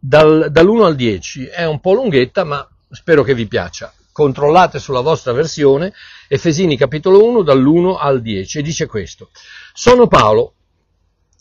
dal, 0.00 0.48
dall'1 0.50 0.84
al 0.84 0.94
10. 0.94 1.48
È 1.48 1.66
un 1.66 1.80
po' 1.80 1.92
lunghetta, 1.92 2.44
ma 2.44 2.66
spero 2.88 3.22
che 3.22 3.34
vi 3.34 3.46
piaccia. 3.46 3.92
Controllate 4.16 4.78
sulla 4.78 5.02
vostra 5.02 5.32
versione, 5.32 5.92
Efesini 6.26 6.78
capitolo 6.78 7.22
1 7.22 7.42
dall'1 7.42 7.98
al 8.00 8.22
10 8.22 8.60
e 8.60 8.62
dice 8.62 8.86
questo. 8.86 9.28
Sono 9.74 10.06
Paolo 10.06 10.54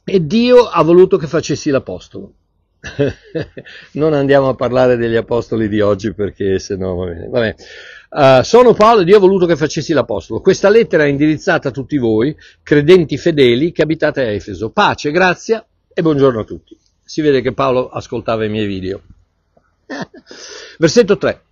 e 0.03 0.25
Dio 0.25 0.65
ha 0.65 0.83
voluto 0.83 1.15
che 1.15 1.25
facessi 1.25 1.69
l'apostolo. 1.69 2.33
non 3.93 4.11
andiamo 4.11 4.49
a 4.49 4.55
parlare 4.55 4.97
degli 4.97 5.15
apostoli 5.15 5.69
di 5.69 5.79
oggi 5.79 6.13
perché 6.13 6.59
se 6.59 6.75
no 6.75 6.95
va 6.95 7.05
bene. 7.05 7.27
Vabbè. 7.29 7.55
Uh, 8.09 8.43
sono 8.43 8.73
Paolo 8.73 9.03
e 9.03 9.05
Dio 9.05 9.15
ha 9.15 9.21
voluto 9.21 9.45
che 9.45 9.55
facessi 9.55 9.93
l'apostolo. 9.93 10.41
Questa 10.41 10.67
lettera 10.67 11.05
è 11.05 11.07
indirizzata 11.07 11.69
a 11.69 11.71
tutti 11.71 11.95
voi, 11.97 12.35
credenti 12.61 13.17
fedeli 13.17 13.71
che 13.71 13.83
abitate 13.83 14.19
a 14.19 14.31
Efeso. 14.31 14.71
Pace, 14.71 15.11
grazia 15.11 15.65
e 15.93 16.01
buongiorno 16.01 16.41
a 16.41 16.43
tutti. 16.43 16.77
Si 17.01 17.21
vede 17.21 17.39
che 17.39 17.53
Paolo 17.53 17.87
ascoltava 17.87 18.43
i 18.43 18.49
miei 18.49 18.67
video. 18.67 19.01
Versetto 20.77 21.17
3. 21.17 21.44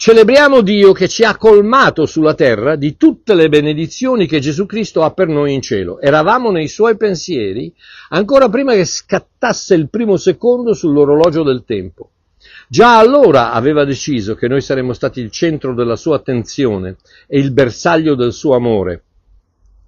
Celebriamo 0.00 0.60
Dio 0.60 0.92
che 0.92 1.08
ci 1.08 1.24
ha 1.24 1.36
colmato 1.36 2.06
sulla 2.06 2.34
terra 2.34 2.76
di 2.76 2.96
tutte 2.96 3.34
le 3.34 3.48
benedizioni 3.48 4.28
che 4.28 4.38
Gesù 4.38 4.64
Cristo 4.64 5.02
ha 5.02 5.10
per 5.10 5.26
noi 5.26 5.54
in 5.54 5.60
cielo. 5.60 6.00
Eravamo 6.00 6.52
nei 6.52 6.68
suoi 6.68 6.96
pensieri 6.96 7.74
ancora 8.10 8.48
prima 8.48 8.74
che 8.74 8.84
scattasse 8.84 9.74
il 9.74 9.88
primo 9.90 10.16
secondo 10.16 10.72
sull'orologio 10.72 11.42
del 11.42 11.64
tempo. 11.66 12.10
Già 12.68 12.96
allora 12.96 13.50
aveva 13.50 13.84
deciso 13.84 14.36
che 14.36 14.46
noi 14.46 14.60
saremmo 14.60 14.92
stati 14.92 15.18
il 15.18 15.32
centro 15.32 15.74
della 15.74 15.96
sua 15.96 16.14
attenzione 16.14 16.98
e 17.26 17.40
il 17.40 17.50
bersaglio 17.50 18.14
del 18.14 18.32
suo 18.32 18.54
amore 18.54 19.02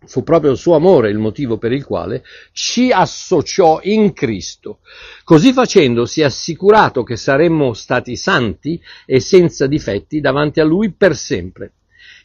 Fu 0.07 0.23
proprio 0.23 0.53
il 0.53 0.57
suo 0.57 0.77
amore 0.77 1.11
il 1.11 1.19
motivo 1.19 1.59
per 1.59 1.73
il 1.73 1.85
quale 1.85 2.25
ci 2.53 2.91
associò 2.91 3.81
in 3.83 4.13
Cristo. 4.15 4.79
Così 5.25 5.53
facendo 5.53 6.07
si 6.07 6.23
è 6.23 6.25
assicurato 6.25 7.03
che 7.03 7.17
saremmo 7.17 7.75
stati 7.75 8.17
santi 8.17 8.81
e 9.05 9.21
senza 9.21 9.67
difetti 9.67 10.21
davanti 10.21 10.61
a 10.61 10.65
Lui 10.65 10.91
per 10.93 11.15
sempre. 11.15 11.73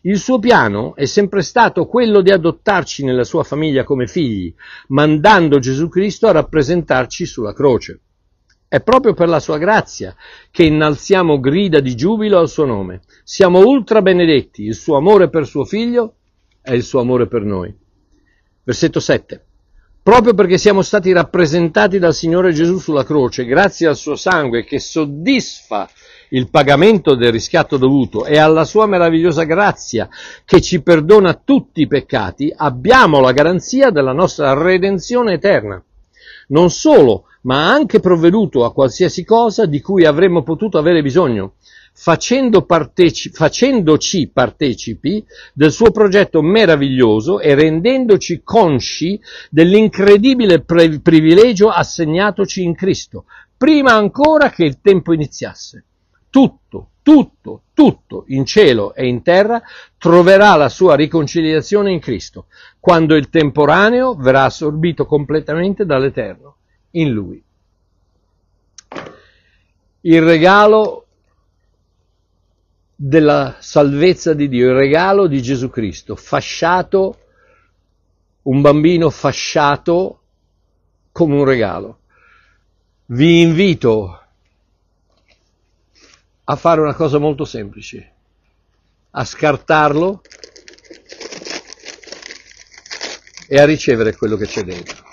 Il 0.01 0.19
suo 0.19 0.39
piano 0.39 0.95
è 0.95 1.05
sempre 1.05 1.41
stato 1.41 1.85
quello 1.87 2.21
di 2.21 2.31
adottarci 2.31 3.03
nella 3.03 3.23
sua 3.23 3.43
famiglia 3.43 3.83
come 3.83 4.07
figli, 4.07 4.53
mandando 4.89 5.59
Gesù 5.59 5.89
Cristo 5.89 6.27
a 6.27 6.31
rappresentarci 6.31 7.25
sulla 7.25 7.53
croce. 7.53 7.99
È 8.67 8.81
proprio 8.81 9.13
per 9.13 9.29
la 9.29 9.39
sua 9.39 9.57
grazia 9.57 10.15
che 10.51 10.63
innalziamo 10.63 11.39
grida 11.39 11.79
di 11.79 11.95
giubilo 11.95 12.37
al 12.37 12.49
suo 12.49 12.65
nome. 12.65 13.01
Siamo 13.23 13.59
ultra 13.59 14.01
benedetti, 14.01 14.63
il 14.63 14.75
suo 14.75 14.95
amore 14.95 15.29
per 15.29 15.45
suo 15.45 15.65
figlio 15.65 16.15
è 16.65 16.73
il 16.73 16.83
suo 16.83 16.99
amore 16.99 17.27
per 17.27 17.43
noi. 17.43 17.73
Versetto 18.63 18.99
7. 18.99 19.45
Proprio 20.01 20.33
perché 20.33 20.57
siamo 20.57 20.81
stati 20.81 21.11
rappresentati 21.13 21.99
dal 21.99 22.13
Signore 22.13 22.53
Gesù 22.53 22.77
sulla 22.79 23.03
croce, 23.03 23.45
grazie 23.45 23.87
al 23.87 23.95
suo 23.95 24.15
sangue 24.15 24.63
che 24.63 24.79
soddisfa 24.79 25.89
il 26.29 26.49
pagamento 26.49 27.15
del 27.15 27.31
riscatto 27.31 27.77
dovuto 27.77 28.25
e 28.25 28.37
alla 28.37 28.65
sua 28.65 28.87
meravigliosa 28.87 29.43
grazia 29.43 30.09
che 30.43 30.61
ci 30.61 30.81
perdona 30.81 31.33
tutti 31.33 31.81
i 31.81 31.87
peccati, 31.87 32.53
abbiamo 32.55 33.19
la 33.19 33.31
garanzia 33.31 33.89
della 33.89 34.13
nostra 34.13 34.53
redenzione 34.53 35.33
eterna. 35.33 35.81
Non 36.47 36.69
solo, 36.69 37.25
ma 37.41 37.67
ha 37.67 37.73
anche 37.73 37.99
provveduto 37.99 38.65
a 38.65 38.73
qualsiasi 38.73 39.23
cosa 39.23 39.65
di 39.65 39.81
cui 39.81 40.05
avremmo 40.05 40.43
potuto 40.43 40.77
avere 40.77 41.01
bisogno, 41.01 41.53
parteci- 42.65 43.29
facendoci 43.29 44.27
partecipi 44.27 45.25
del 45.53 45.71
suo 45.71 45.91
progetto 45.91 46.41
meraviglioso 46.41 47.39
e 47.39 47.55
rendendoci 47.55 48.41
consci 48.43 49.19
dell'incredibile 49.49 50.61
pre- 50.61 50.99
privilegio 50.99 51.69
assegnatoci 51.69 52.63
in 52.63 52.75
Cristo, 52.75 53.25
prima 53.55 53.93
ancora 53.93 54.49
che 54.49 54.65
il 54.65 54.81
tempo 54.81 55.13
iniziasse. 55.13 55.85
Tutto, 56.29 56.89
tutto, 57.01 57.61
tutto 57.73 58.25
in 58.27 58.45
cielo 58.45 58.93
e 58.93 59.07
in 59.07 59.23
terra 59.23 59.61
troverà 59.97 60.55
la 60.55 60.67
sua 60.67 60.95
riconciliazione 60.95 61.91
in 61.91 61.99
Cristo, 61.99 62.47
quando 62.77 63.15
il 63.15 63.29
temporaneo 63.29 64.15
verrà 64.15 64.43
assorbito 64.43 65.05
completamente 65.05 65.85
dall'Eterno, 65.85 66.57
in 66.91 67.11
Lui. 67.11 67.41
Il 70.01 70.21
regalo 70.21 71.04
della 72.95 73.57
salvezza 73.59 74.33
di 74.33 74.47
Dio, 74.47 74.69
il 74.69 74.75
regalo 74.75 75.27
di 75.27 75.41
Gesù 75.41 75.69
Cristo, 75.69 76.15
fasciato, 76.15 77.19
un 78.43 78.61
bambino 78.61 79.09
fasciato 79.09 80.21
come 81.11 81.35
un 81.35 81.43
regalo. 81.43 81.99
Vi 83.07 83.41
invito 83.41 84.21
a 86.45 86.55
fare 86.55 86.81
una 86.81 86.93
cosa 86.93 87.17
molto 87.17 87.43
semplice, 87.43 88.13
a 89.11 89.25
scartarlo 89.25 90.21
e 93.47 93.59
a 93.59 93.65
ricevere 93.65 94.15
quello 94.15 94.37
che 94.37 94.45
c'è 94.45 94.63
dentro. 94.63 95.03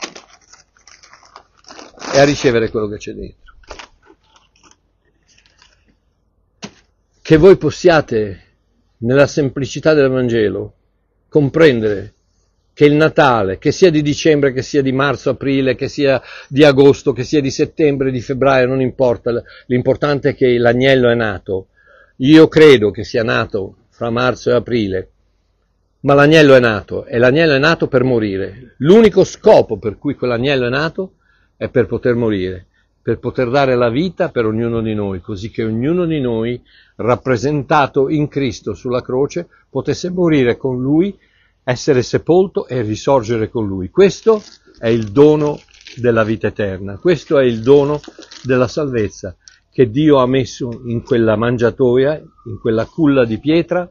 E 2.14 2.18
a 2.20 2.24
ricevere 2.24 2.70
quello 2.70 2.88
che 2.88 2.98
c'è 2.98 3.12
dentro. 3.12 3.41
Che 7.32 7.38
voi 7.38 7.56
possiate, 7.56 8.40
nella 8.98 9.26
semplicità 9.26 9.94
del 9.94 10.10
Vangelo, 10.10 10.74
comprendere 11.30 12.12
che 12.74 12.84
il 12.84 12.92
Natale, 12.92 13.56
che 13.56 13.72
sia 13.72 13.90
di 13.90 14.02
dicembre, 14.02 14.52
che 14.52 14.60
sia 14.60 14.82
di 14.82 14.92
marzo, 14.92 15.30
aprile, 15.30 15.74
che 15.74 15.88
sia 15.88 16.20
di 16.46 16.62
agosto, 16.62 17.14
che 17.14 17.24
sia 17.24 17.40
di 17.40 17.50
settembre, 17.50 18.10
di 18.10 18.20
febbraio, 18.20 18.66
non 18.66 18.82
importa, 18.82 19.32
l'importante 19.64 20.28
è 20.28 20.34
che 20.34 20.58
l'agnello 20.58 21.08
è 21.08 21.14
nato. 21.14 21.68
Io 22.16 22.48
credo 22.48 22.90
che 22.90 23.02
sia 23.02 23.22
nato 23.22 23.76
fra 23.88 24.10
marzo 24.10 24.50
e 24.50 24.54
aprile, 24.54 25.10
ma 26.00 26.12
l'agnello 26.12 26.54
è 26.54 26.60
nato 26.60 27.06
e 27.06 27.16
l'agnello 27.16 27.54
è 27.54 27.58
nato 27.58 27.88
per 27.88 28.04
morire. 28.04 28.74
L'unico 28.80 29.24
scopo 29.24 29.78
per 29.78 29.96
cui 29.96 30.16
quell'agnello 30.16 30.66
è 30.66 30.70
nato 30.70 31.14
è 31.56 31.70
per 31.70 31.86
poter 31.86 32.14
morire 32.14 32.66
per 33.02 33.18
poter 33.18 33.50
dare 33.50 33.74
la 33.74 33.90
vita 33.90 34.30
per 34.30 34.46
ognuno 34.46 34.80
di 34.80 34.94
noi, 34.94 35.20
così 35.20 35.50
che 35.50 35.64
ognuno 35.64 36.06
di 36.06 36.20
noi, 36.20 36.62
rappresentato 36.96 38.08
in 38.08 38.28
Cristo 38.28 38.74
sulla 38.74 39.02
croce, 39.02 39.48
potesse 39.68 40.10
morire 40.10 40.56
con 40.56 40.80
Lui, 40.80 41.18
essere 41.64 42.02
sepolto 42.02 42.66
e 42.66 42.82
risorgere 42.82 43.50
con 43.50 43.66
Lui. 43.66 43.90
Questo 43.90 44.40
è 44.78 44.88
il 44.88 45.10
dono 45.10 45.60
della 45.96 46.22
vita 46.22 46.46
eterna, 46.46 46.96
questo 46.96 47.38
è 47.38 47.44
il 47.44 47.60
dono 47.60 48.00
della 48.44 48.68
salvezza 48.68 49.36
che 49.70 49.90
Dio 49.90 50.18
ha 50.18 50.26
messo 50.26 50.82
in 50.84 51.02
quella 51.02 51.34
mangiatoia, 51.34 52.22
in 52.44 52.60
quella 52.60 52.84
culla 52.84 53.24
di 53.24 53.38
pietra, 53.38 53.90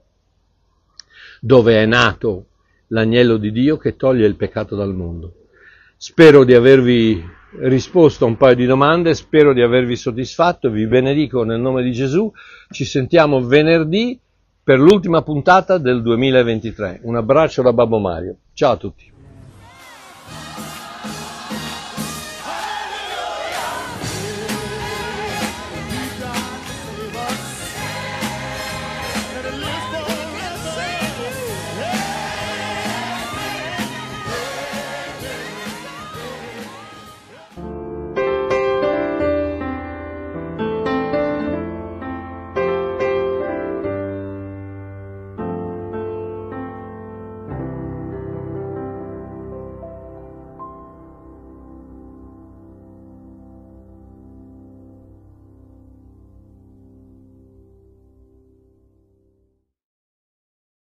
dove 1.40 1.82
è 1.82 1.86
nato 1.86 2.46
l'agnello 2.88 3.38
di 3.38 3.52
Dio 3.52 3.78
che 3.78 3.96
toglie 3.96 4.28
il 4.28 4.36
peccato 4.36 4.76
dal 4.76 4.94
mondo. 4.94 5.48
Spero 5.98 6.44
di 6.44 6.54
avervi 6.54 7.24
risposto 7.60 8.26
a 8.26 8.28
un 8.28 8.38
paio 8.38 8.56
di 8.56 8.66
domande, 8.66 9.14
spero 9.14 9.54
di 9.54 9.62
avervi 9.62 9.96
soddisfatto, 9.96 10.70
vi 10.70 10.88
benedico 10.88 11.44
nel 11.44 11.60
nome 11.60 11.84
di 11.84 11.92
Gesù, 11.92 12.32
ci 12.70 12.86
sentiamo 12.86 13.46
venerdì 13.46 14.20
per 14.64 14.80
l'ultima 14.80 15.22
puntata 15.22 15.78
del 15.78 16.02
2023. 16.02 17.02
Un 17.04 17.16
abbraccio 17.16 17.62
da 17.62 17.74
Babbo 17.74 18.00
Mario, 18.00 18.38
ciao 18.54 18.74
a 18.74 18.78
tutti. 18.78 19.11